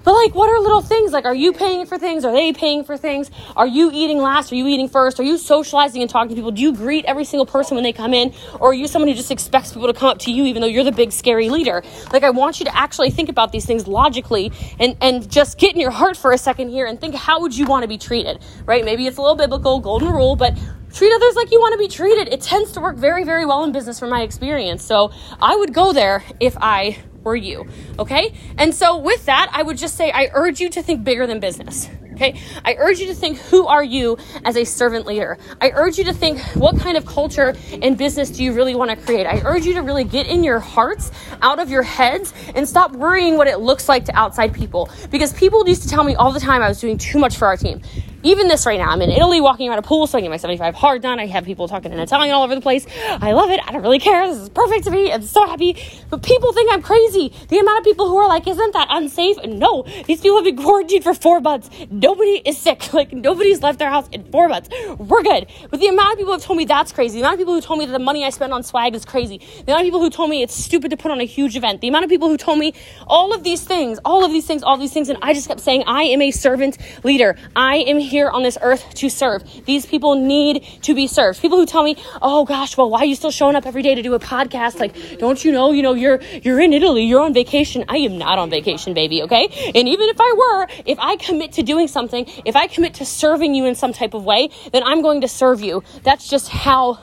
But 0.08 0.14
like, 0.14 0.36
what 0.36 0.50
are 0.50 0.58
little 0.62 0.80
things? 0.80 1.12
Like, 1.12 1.26
are 1.26 1.36
you 1.36 1.52
paying 1.52 1.86
for 1.86 1.98
things? 1.98 2.24
Are 2.24 2.32
they 2.32 2.54
paying 2.54 2.86
for 2.86 2.96
things? 2.96 3.30
Are 3.58 3.68
you 3.68 3.92
eating 3.94 4.20
last? 4.20 4.54
Are 4.54 4.56
you 4.56 4.66
eating 4.66 4.88
first? 4.88 5.20
Are 5.20 5.24
you 5.24 5.38
socializing 5.38 6.02
and 6.02 6.10
talking 6.10 6.30
to 6.30 6.36
people? 6.36 6.52
Do 6.52 6.62
you 6.62 6.74
greet 6.74 7.04
every 7.04 7.26
single 7.26 7.46
person 7.46 7.76
when 7.76 7.84
they 7.84 7.92
come 7.92 8.14
in? 8.14 8.34
Or 8.62 8.70
are 8.70 8.74
you 8.74 8.88
someone 8.88 9.10
who 9.10 9.16
just 9.16 9.32
expects 9.32 9.74
people 9.74 9.92
to 9.92 9.94
come 9.94 10.08
up 10.08 10.20
to 10.20 10.32
you 10.32 10.46
even 10.46 10.62
though 10.62 10.68
you're 10.70 10.86
the 10.86 10.94
big 10.94 11.12
scary 11.12 11.50
leader? 11.50 11.84
Like, 12.14 12.24
I 12.24 12.30
want 12.30 12.62
you 12.62 12.66
to 12.68 12.74
actually 12.74 13.10
think 13.10 13.28
about 13.28 13.52
these 13.52 13.66
things 13.66 13.86
logically 13.86 14.54
and, 14.80 14.96
and 15.02 15.30
just 15.30 15.58
get 15.58 15.74
in 15.74 15.82
your 15.82 15.92
heart 15.92 16.16
for 16.16 16.32
a 16.32 16.38
second 16.38 16.70
here 16.70 16.86
and 16.86 17.02
think, 17.02 17.14
how 17.14 17.42
would 17.42 17.54
you 17.54 17.66
want 17.66 17.82
to 17.84 17.90
be 17.90 17.98
treated? 17.98 18.40
Right? 18.66 18.86
Maybe 18.86 19.08
it's 19.08 19.18
a 19.18 19.22
little 19.22 19.36
biblical, 19.36 19.82
golden 19.82 20.14
rule, 20.14 20.38
but 20.38 20.58
treat 20.94 21.14
others 21.14 21.36
like 21.36 21.52
you 21.52 21.60
want 21.60 21.74
to 21.74 21.78
be 21.80 21.90
treated. 21.90 22.30
It 22.30 22.40
tends 22.40 22.72
to 22.72 22.80
work 22.80 22.96
very, 22.96 23.26
very 23.26 23.46
well 23.46 23.66
in 23.66 23.74
business 23.74 24.00
from 24.00 24.12
my 24.12 24.22
experience. 24.22 24.86
So 24.86 25.12
I 25.42 25.58
would 25.58 25.74
go 25.74 25.92
there 25.92 26.24
if 26.40 26.56
I 26.62 26.98
were 27.28 27.36
you. 27.36 27.68
Okay? 28.00 28.34
And 28.58 28.74
so 28.74 28.98
with 28.98 29.26
that, 29.26 29.50
I 29.54 29.62
would 29.62 29.78
just 29.78 29.96
say 29.96 30.12
I 30.12 30.30
urge 30.34 30.60
you 30.60 30.70
to 30.70 30.82
think 30.82 31.04
bigger 31.04 31.28
than 31.28 31.40
business. 31.40 31.90
Okay? 32.14 32.40
I 32.66 32.74
urge 32.80 33.00
you 33.00 33.08
to 33.08 33.14
think 33.14 33.38
who 33.38 33.68
are 33.68 33.84
you 33.84 34.18
as 34.44 34.58
a 34.58 34.64
servant 34.64 35.06
leader? 35.06 35.38
I 35.62 35.70
urge 35.70 36.00
you 36.00 36.06
to 36.06 36.14
think 36.14 36.40
what 36.56 36.80
kind 36.80 36.98
of 36.98 37.06
culture 37.06 37.54
and 37.72 37.96
business 37.96 38.32
do 38.32 38.44
you 38.44 38.54
really 38.54 38.74
want 38.74 38.90
to 38.90 38.98
create? 38.98 39.28
I 39.28 39.42
urge 39.46 39.68
you 39.68 39.76
to 39.76 39.84
really 39.84 40.04
get 40.04 40.26
in 40.26 40.44
your 40.44 40.60
hearts 40.60 41.12
out 41.44 41.60
of 41.60 41.70
your 41.70 41.84
heads 41.84 42.34
and 42.56 42.68
stop 42.68 42.94
worrying 42.94 43.38
what 43.38 43.48
it 43.48 43.60
looks 43.60 43.88
like 43.88 44.06
to 44.06 44.16
outside 44.16 44.52
people 44.52 44.90
because 45.12 45.32
people 45.32 45.68
used 45.70 45.84
to 45.84 45.90
tell 45.90 46.04
me 46.04 46.16
all 46.16 46.32
the 46.32 46.40
time 46.40 46.64
I 46.64 46.70
was 46.70 46.80
doing 46.80 46.98
too 46.98 47.20
much 47.20 47.38
for 47.38 47.46
our 47.46 47.58
team 47.58 47.82
even 48.28 48.50
this 48.50 48.66
right 48.66 48.78
now, 48.78 48.90
I'm 48.90 49.02
in 49.02 49.10
Italy 49.10 49.40
walking 49.40 49.70
around 49.70 49.80
a 49.80 49.84
pool, 49.84 50.06
so 50.06 50.18
I 50.18 50.22
get 50.22 50.30
my 50.30 50.38
75 50.38 50.76
hard 50.76 51.02
done. 51.02 51.20
I 51.20 51.28
have 51.28 51.46
people 51.46 51.68
talking 51.68 51.94
in 51.94 52.00
Italian 52.00 52.36
all 52.36 52.44
over 52.44 52.56
the 52.56 52.62
place. 52.62 52.86
I 53.06 53.32
love 53.32 53.50
it. 53.50 53.62
I 53.66 53.72
don't 53.72 53.82
really 53.82 54.00
care. 54.00 54.28
This 54.28 54.38
is 54.38 54.50
perfect 54.50 54.84
to 54.84 54.92
me. 54.92 55.12
I'm 55.12 55.22
so 55.22 55.46
happy. 55.48 55.78
But 56.10 56.24
people 56.24 56.52
think 56.52 56.72
I'm 56.74 56.82
crazy. 56.82 57.34
The 57.48 57.60
amount 57.60 57.80
of 57.80 57.86
people 57.86 58.08
who 58.08 58.18
are 58.18 58.28
like, 58.28 58.46
isn't 58.46 58.74
that 58.74 58.88
unsafe? 58.90 59.38
No, 59.46 59.84
these 60.06 60.20
people 60.22 60.38
have 60.38 60.44
been 60.44 60.58
quarantined 60.58 61.04
for 61.04 61.14
four 61.14 61.40
months. 61.40 61.70
Nobody 61.90 62.42
is 62.46 62.58
sick. 62.58 62.90
Like, 62.98 63.14
nobody's 63.14 63.62
left 63.62 63.78
their 63.78 63.92
house 63.92 64.08
in 64.12 64.24
four 64.32 64.48
months. 64.48 64.70
We're 64.98 65.22
good. 65.22 65.46
But 65.70 65.80
the 65.80 65.88
amount 65.88 66.14
of 66.14 66.18
people 66.18 66.34
who 66.34 66.40
have 66.40 66.42
told 66.42 66.58
me 66.58 66.66
that's 66.66 66.92
crazy, 66.92 67.18
the 67.18 67.22
amount 67.22 67.36
of 67.36 67.40
people 67.40 67.54
who 67.54 67.62
told 67.62 67.78
me 67.78 67.86
that 67.86 67.92
the 67.92 68.00
money 68.00 68.26
I 68.26 68.32
spend 68.32 68.54
on 68.54 68.64
swag 68.64 68.96
is 68.96 69.06
crazy, 69.06 69.38
the 69.38 69.72
amount 69.72 69.82
of 69.82 69.86
people 69.86 70.00
who 70.00 70.10
told 70.10 70.32
me 70.32 70.42
it's 70.42 70.56
stupid 70.56 70.90
to 70.90 70.98
put 70.98 71.12
on 71.12 71.22
a 71.22 71.26
huge 71.26 71.56
event, 71.56 71.82
the 71.82 71.90
amount 71.90 72.06
of 72.06 72.10
people 72.10 72.28
who 72.28 72.38
told 72.38 72.58
me 72.58 72.74
all 73.06 73.36
of 73.36 73.44
these 73.44 73.64
things, 73.64 74.00
all 74.04 74.26
of 74.26 74.32
these 74.32 74.48
things, 74.48 74.64
all 74.64 74.74
of 74.74 74.80
these 74.80 74.94
things, 74.94 75.10
and 75.10 75.20
I 75.22 75.36
just 75.36 75.48
kept 75.48 75.60
saying, 75.60 75.84
I 75.86 76.04
am 76.04 76.24
a 76.24 76.32
servant 76.32 76.80
leader. 77.04 77.36
I 77.56 77.78
am 77.78 78.00
here 78.00 78.17
on 78.26 78.44
this 78.44 78.58
earth 78.62 78.94
to 78.96 79.10
serve. 79.10 79.44
These 79.66 79.86
people 79.86 80.16
need 80.16 80.64
to 80.82 80.96
be 80.96 81.08
served. 81.08 81.42
People 81.42 81.58
who 81.58 81.66
tell 81.66 81.84
me, 81.84 81.96
"Oh 82.22 82.46
gosh, 82.46 82.76
well, 82.78 82.90
why 82.90 83.00
are 83.00 83.06
you 83.06 83.16
still 83.16 83.32
showing 83.32 83.56
up 83.56 83.66
every 83.66 83.82
day 83.84 83.94
to 83.96 84.02
do 84.02 84.14
a 84.14 84.20
podcast? 84.20 84.80
Like, 84.80 84.96
don't 85.20 85.44
you 85.44 85.52
know, 85.52 85.72
you 85.72 85.84
know, 85.84 85.94
you're 85.94 86.20
you're 86.42 86.60
in 86.60 86.74
Italy, 86.74 87.04
you're 87.04 87.22
on 87.22 87.34
vacation. 87.34 87.86
I 87.88 87.98
am 87.98 88.18
not 88.18 88.40
on 88.40 88.50
vacation, 88.50 88.94
baby, 88.94 89.24
okay? 89.24 89.72
And 89.76 89.88
even 89.88 90.10
if 90.10 90.18
I 90.20 90.34
were, 90.38 90.68
if 90.86 90.98
I 91.00 91.16
commit 91.18 91.52
to 91.54 91.64
doing 91.64 91.88
something, 91.88 92.26
if 92.46 92.56
I 92.56 92.68
commit 92.68 92.96
to 92.96 93.06
serving 93.06 93.54
you 93.54 93.66
in 93.66 93.76
some 93.76 93.94
type 93.94 94.14
of 94.14 94.24
way, 94.24 94.50
then 94.72 94.84
I'm 94.84 95.02
going 95.02 95.22
to 95.22 95.28
serve 95.28 95.62
you. 95.62 95.84
That's 96.04 96.30
just 96.30 96.50
how 96.50 97.00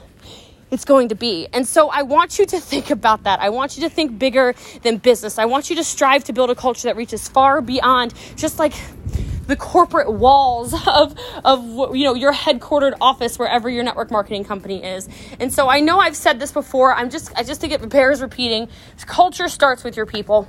it's 0.70 0.84
going 0.84 1.08
to 1.08 1.14
be. 1.14 1.46
And 1.52 1.66
so 1.66 1.88
I 1.88 2.02
want 2.02 2.38
you 2.38 2.46
to 2.46 2.60
think 2.60 2.90
about 2.90 3.22
that. 3.22 3.40
I 3.40 3.48
want 3.50 3.76
you 3.76 3.82
to 3.84 3.88
think 3.88 4.18
bigger 4.18 4.54
than 4.82 4.98
business. 4.98 5.38
I 5.38 5.44
want 5.44 5.70
you 5.70 5.76
to 5.76 5.84
strive 5.84 6.24
to 6.24 6.32
build 6.32 6.50
a 6.50 6.54
culture 6.54 6.88
that 6.88 6.96
reaches 6.96 7.28
far 7.28 7.60
beyond 7.60 8.12
just 8.36 8.58
like 8.58 8.74
the 9.46 9.56
corporate 9.56 10.12
walls 10.12 10.74
of 10.86 11.14
of 11.44 11.64
you 11.94 12.04
know 12.04 12.14
your 12.14 12.32
headquartered 12.32 12.94
office 13.00 13.38
wherever 13.38 13.68
your 13.68 13.84
network 13.84 14.10
marketing 14.10 14.44
company 14.44 14.82
is. 14.84 15.08
And 15.40 15.52
so 15.52 15.68
I 15.68 15.80
know 15.80 15.98
I've 15.98 16.16
said 16.16 16.38
this 16.40 16.52
before. 16.52 16.94
I'm 16.94 17.10
just 17.10 17.32
I 17.36 17.42
just 17.42 17.60
think 17.60 17.72
it 17.72 17.88
bears 17.88 18.22
repeating. 18.22 18.68
Culture 19.06 19.48
starts 19.48 19.84
with 19.84 19.96
your 19.96 20.06
people. 20.06 20.48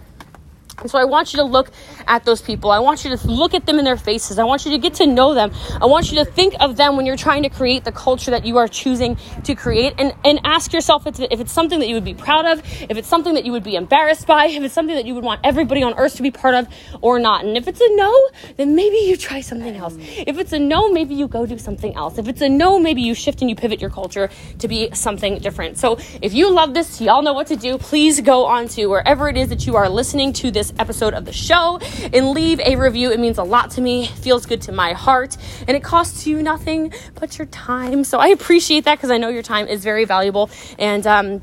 And 0.80 0.92
so 0.92 1.00
I 1.00 1.06
want 1.06 1.34
you 1.34 1.38
to 1.38 1.44
look 1.44 1.72
at 2.08 2.26
those 2.26 2.42
people. 2.42 2.70
I 2.70 2.80
want 2.80 3.06
you 3.06 3.16
to 3.16 3.28
look 3.28 3.54
at 3.54 3.66
them 3.66 3.80
in 3.80 3.86
their 3.86 3.98
faces. 3.98 4.38
I 4.38 4.44
want 4.44 4.66
you 4.66 4.72
to 4.72 4.78
get 4.78 4.96
to 4.96 5.08
know 5.08 5.34
them. 5.34 5.52
I 5.82 5.86
want 5.86 6.12
you 6.12 6.18
to 6.24 6.26
think 6.26 6.56
of 6.60 6.76
them 6.78 6.98
when 6.98 7.06
you're 7.06 7.16
trying 7.16 7.44
to 7.44 7.50
create 7.50 7.84
the 7.84 7.92
culture 7.92 8.32
that 8.32 8.46
you 8.46 8.58
are 8.58 8.68
choosing 8.68 9.18
to 9.44 9.56
create 9.56 9.94
and, 9.98 10.14
and 10.24 10.40
ask 10.44 10.74
yourself 10.74 11.08
if 11.08 11.20
it's 11.20 11.52
something 11.52 11.80
that 11.80 11.88
you 11.88 11.96
would 11.96 12.04
be 12.04 12.14
proud 12.14 12.46
of, 12.46 12.60
if 12.90 12.98
it's 12.98 13.08
something 13.08 13.36
that 13.36 13.46
you 13.46 13.52
would 13.52 13.64
be 13.64 13.76
embarrassed 13.76 14.28
by, 14.28 14.48
if 14.48 14.64
it's 14.64 14.74
something 14.74 14.96
that 14.96 15.06
you 15.06 15.16
would 15.16 15.24
want 15.24 15.42
everybody 15.44 15.82
on 15.82 15.94
earth 15.96 16.16
to 16.16 16.22
be 16.22 16.32
part 16.32 16.56
of 16.56 16.68
or 17.02 17.20
not. 17.20 17.46
And 17.46 17.56
if 17.58 17.68
it's 17.68 17.80
a 17.82 17.96
no, 17.96 18.30
then 18.58 18.76
maybe 18.76 18.98
you 18.98 19.16
try 19.16 19.42
something 19.42 19.76
else. 19.76 19.96
If 19.98 20.38
it's 20.38 20.54
a 20.54 20.60
no, 20.60 20.92
maybe 20.92 21.16
you 21.16 21.28
go 21.28 21.46
do 21.46 21.58
something 21.58 21.96
else. 21.96 22.18
If 22.18 22.28
it's 22.28 22.42
a 22.42 22.50
no, 22.50 22.80
maybe 22.80 23.02
you 23.02 23.14
shift 23.14 23.42
and 23.42 23.50
you 23.50 23.56
pivot 23.56 23.80
your 23.80 23.90
culture 23.90 24.30
to 24.60 24.68
be 24.68 24.94
something 24.94 25.40
different. 25.40 25.78
So 25.78 25.98
if 26.22 26.34
you 26.34 26.52
love 26.52 26.74
this, 26.74 27.00
y'all 27.00 27.22
know 27.22 27.34
what 27.34 27.48
to 27.48 27.56
do. 27.56 27.78
Please 27.78 28.22
go 28.22 28.46
on 28.46 28.68
to 28.70 28.88
wherever 28.88 29.30
it 29.30 29.38
is 29.38 29.50
that 29.50 29.66
you 29.66 29.76
are 29.76 29.90
listening 29.90 30.34
to 30.34 30.52
this 30.52 30.65
this 30.66 30.80
episode 30.80 31.14
of 31.14 31.26
the 31.26 31.34
show 31.34 31.80
and 32.14 32.30
leave 32.32 32.60
a 32.60 32.76
review. 32.76 33.12
It 33.12 33.20
means 33.20 33.38
a 33.38 33.44
lot 33.44 33.72
to 33.72 33.82
me, 33.82 34.08
feels 34.08 34.46
good 34.46 34.62
to 34.64 34.72
my 34.72 34.94
heart, 34.94 35.38
and 35.68 35.78
it 35.78 35.84
costs 35.84 36.26
you 36.26 36.42
nothing 36.42 36.94
but 37.16 37.38
your 37.38 37.48
time. 37.48 38.04
So 38.04 38.20
I 38.20 38.28
appreciate 38.28 38.86
that 38.86 38.96
because 38.96 39.12
I 39.12 39.18
know 39.18 39.30
your 39.30 39.44
time 39.44 39.68
is 39.68 39.84
very 39.84 40.06
valuable. 40.06 40.50
And 40.80 41.06
um, 41.06 41.42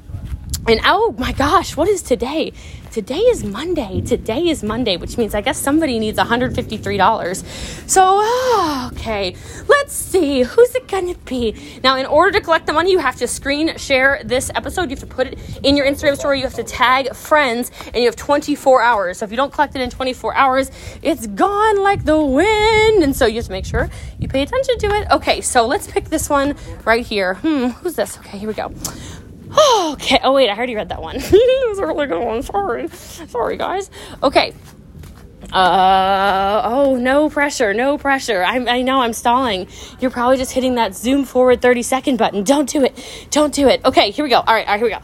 and 0.66 0.80
oh 0.84 1.14
my 1.18 1.32
gosh, 1.32 1.76
what 1.76 1.88
is 1.88 2.02
today? 2.02 2.52
Today 2.92 3.20
is 3.20 3.42
Monday. 3.42 4.02
Today 4.02 4.48
is 4.48 4.62
Monday, 4.62 4.98
which 4.98 5.16
means 5.16 5.34
I 5.34 5.40
guess 5.40 5.56
somebody 5.56 5.98
needs 5.98 6.18
$153. 6.18 7.88
So, 7.88 8.02
oh, 8.04 8.90
okay, 8.92 9.34
let's 9.66 9.94
see. 9.94 10.42
Who's 10.42 10.74
it 10.74 10.88
gonna 10.88 11.14
be? 11.24 11.80
Now, 11.82 11.96
in 11.96 12.04
order 12.04 12.38
to 12.38 12.44
collect 12.44 12.66
the 12.66 12.74
money, 12.74 12.90
you 12.90 12.98
have 12.98 13.16
to 13.16 13.26
screen 13.26 13.74
share 13.78 14.20
this 14.26 14.50
episode. 14.54 14.90
You 14.90 14.96
have 14.96 15.00
to 15.00 15.06
put 15.06 15.28
it 15.28 15.38
in 15.62 15.74
your 15.74 15.86
Instagram 15.86 16.18
story. 16.18 16.36
You 16.36 16.44
have 16.44 16.52
to 16.56 16.64
tag 16.64 17.14
friends, 17.14 17.70
and 17.86 17.96
you 17.96 18.04
have 18.04 18.16
24 18.16 18.82
hours. 18.82 19.16
So, 19.16 19.24
if 19.24 19.30
you 19.30 19.38
don't 19.38 19.54
collect 19.54 19.74
it 19.74 19.80
in 19.80 19.88
24 19.88 20.34
hours, 20.34 20.70
it's 21.00 21.26
gone 21.28 21.82
like 21.82 22.04
the 22.04 22.22
wind. 22.22 23.02
And 23.02 23.16
so, 23.16 23.24
you 23.24 23.36
have 23.36 23.46
to 23.46 23.52
make 23.52 23.64
sure 23.64 23.88
you 24.18 24.28
pay 24.28 24.42
attention 24.42 24.76
to 24.76 24.88
it. 24.96 25.10
Okay, 25.10 25.40
so 25.40 25.66
let's 25.66 25.90
pick 25.90 26.10
this 26.10 26.28
one 26.28 26.56
right 26.84 27.06
here. 27.06 27.36
Hmm, 27.36 27.68
who's 27.68 27.94
this? 27.94 28.18
Okay, 28.18 28.36
here 28.36 28.48
we 28.48 28.54
go. 28.54 28.70
Okay. 29.92 30.18
Oh, 30.22 30.32
wait, 30.32 30.48
I 30.48 30.56
already 30.56 30.74
read 30.74 30.88
that 30.88 31.02
one. 31.02 31.16
it 31.18 31.68
was 31.68 31.78
a 31.78 31.86
really 31.86 32.06
good 32.06 32.24
one. 32.24 32.42
Sorry. 32.42 32.88
Sorry, 32.88 33.56
guys. 33.56 33.90
Okay. 34.22 34.54
Uh, 35.52 36.62
oh, 36.64 36.96
no 36.96 37.28
pressure, 37.28 37.74
no 37.74 37.98
pressure. 37.98 38.42
I, 38.42 38.56
I 38.56 38.82
know 38.82 39.02
I'm 39.02 39.12
stalling. 39.12 39.68
You're 40.00 40.10
probably 40.10 40.38
just 40.38 40.52
hitting 40.52 40.76
that 40.76 40.94
zoom 40.94 41.24
forward 41.24 41.60
30 41.60 41.82
second 41.82 42.16
button. 42.16 42.42
Don't 42.42 42.68
do 42.68 42.84
it. 42.84 43.26
Don't 43.30 43.52
do 43.52 43.68
it. 43.68 43.84
Okay, 43.84 44.10
here 44.10 44.24
we 44.24 44.30
go. 44.30 44.38
All 44.38 44.54
right, 44.54 44.66
all 44.66 44.72
right, 44.72 44.78
here 44.78 44.86
we 44.86 44.92
go. 44.92 45.00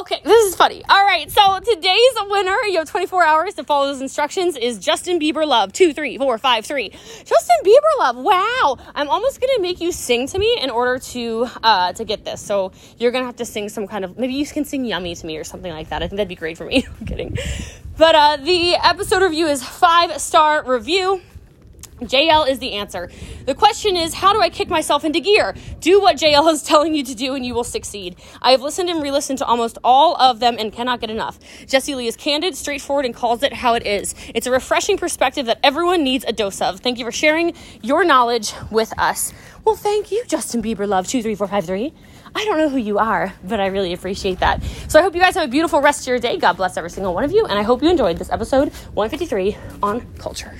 Okay, 0.00 0.20
this 0.22 0.46
is 0.46 0.54
funny. 0.54 0.84
All 0.88 1.04
right, 1.04 1.30
so 1.30 1.58
today's 1.60 2.14
winner, 2.28 2.56
you 2.68 2.78
have 2.78 2.90
24 2.90 3.24
hours 3.24 3.54
to 3.54 3.64
follow 3.64 3.86
those 3.86 4.00
instructions, 4.00 4.56
is 4.56 4.78
Justin 4.78 5.18
Bieber 5.18 5.46
Love. 5.46 5.72
Two, 5.72 5.92
three, 5.94 6.16
four, 6.18 6.36
five, 6.38 6.64
three. 6.66 6.90
Justin 6.90 7.56
Bieber 7.64 7.98
Love. 7.98 8.16
Wow. 8.18 8.76
I'm 8.94 9.08
almost 9.08 9.40
gonna 9.40 9.60
make 9.60 9.80
you 9.80 9.90
sing 9.92 10.28
to 10.28 10.38
me 10.38 10.58
in 10.60 10.70
order 10.70 10.98
to 10.98 11.48
uh 11.62 11.92
to 11.94 12.04
get 12.04 12.24
this. 12.24 12.40
So 12.40 12.72
you're 12.98 13.10
gonna 13.10 13.26
have 13.26 13.36
to 13.36 13.44
sing 13.44 13.68
some 13.68 13.86
kind 13.86 14.04
of 14.04 14.18
maybe 14.18 14.34
you 14.34 14.46
can 14.46 14.64
sing 14.64 14.84
yummy 14.84 15.14
to 15.14 15.26
me 15.26 15.38
or 15.38 15.44
something 15.44 15.72
like 15.72 15.88
that. 15.88 16.02
I 16.02 16.08
think 16.08 16.18
that'd 16.18 16.28
be 16.28 16.34
great 16.34 16.58
for 16.58 16.66
me. 16.66 16.86
I'm 17.00 17.06
kidding. 17.06 17.36
But 17.98 18.14
uh 18.14 18.36
the 18.36 18.76
episode 18.76 19.22
review 19.22 19.48
is 19.48 19.62
five 19.62 20.20
star 20.20 20.64
review. 20.64 21.20
JL 22.00 22.48
is 22.48 22.60
the 22.60 22.74
answer. 22.74 23.10
The 23.44 23.56
question 23.56 23.96
is, 23.96 24.14
how 24.14 24.32
do 24.32 24.40
I 24.40 24.50
kick 24.50 24.68
myself 24.68 25.04
into 25.04 25.18
gear? 25.18 25.56
Do 25.80 26.00
what 26.00 26.16
JL 26.16 26.48
is 26.52 26.62
telling 26.72 26.94
you 26.94 27.02
to 27.02 27.14
do 27.16 27.34
and 27.34 27.44
you 27.44 27.54
will 27.54 27.64
succeed. 27.64 28.14
I 28.40 28.52
have 28.52 28.62
listened 28.62 28.88
and 28.88 29.02
re 29.02 29.10
listened 29.10 29.40
to 29.40 29.44
almost 29.44 29.78
all 29.82 30.14
of 30.16 30.38
them 30.38 30.54
and 30.60 30.72
cannot 30.72 31.00
get 31.00 31.10
enough. 31.10 31.40
Jesse 31.66 31.96
Lee 31.96 32.06
is 32.06 32.14
candid, 32.14 32.54
straightforward, 32.54 33.04
and 33.04 33.12
calls 33.12 33.42
it 33.42 33.52
how 33.52 33.74
it 33.74 33.84
is. 33.84 34.14
It's 34.32 34.46
a 34.46 34.52
refreshing 34.52 34.96
perspective 34.96 35.46
that 35.46 35.58
everyone 35.64 36.04
needs 36.04 36.24
a 36.28 36.32
dose 36.32 36.60
of. 36.60 36.78
Thank 36.78 37.00
you 37.00 37.04
for 37.04 37.10
sharing 37.10 37.52
your 37.82 38.04
knowledge 38.04 38.52
with 38.70 38.96
us. 38.96 39.32
Well, 39.64 39.74
thank 39.74 40.12
you, 40.12 40.24
Justin 40.28 40.62
Bieber 40.62 40.86
Love 40.86 41.08
23453. 41.08 41.92
I 42.34 42.44
don't 42.44 42.58
know 42.58 42.68
who 42.68 42.78
you 42.78 42.98
are, 42.98 43.32
but 43.44 43.60
I 43.60 43.66
really 43.66 43.92
appreciate 43.92 44.40
that. 44.40 44.62
So 44.88 44.98
I 44.98 45.02
hope 45.02 45.14
you 45.14 45.20
guys 45.20 45.34
have 45.34 45.44
a 45.44 45.50
beautiful 45.50 45.80
rest 45.80 46.02
of 46.02 46.06
your 46.08 46.18
day. 46.18 46.36
God 46.38 46.56
bless 46.56 46.76
every 46.76 46.90
single 46.90 47.14
one 47.14 47.24
of 47.24 47.32
you, 47.32 47.46
and 47.46 47.58
I 47.58 47.62
hope 47.62 47.82
you 47.82 47.90
enjoyed 47.90 48.18
this 48.18 48.30
episode 48.30 48.72
153 48.94 49.56
on 49.82 50.00
culture. 50.18 50.54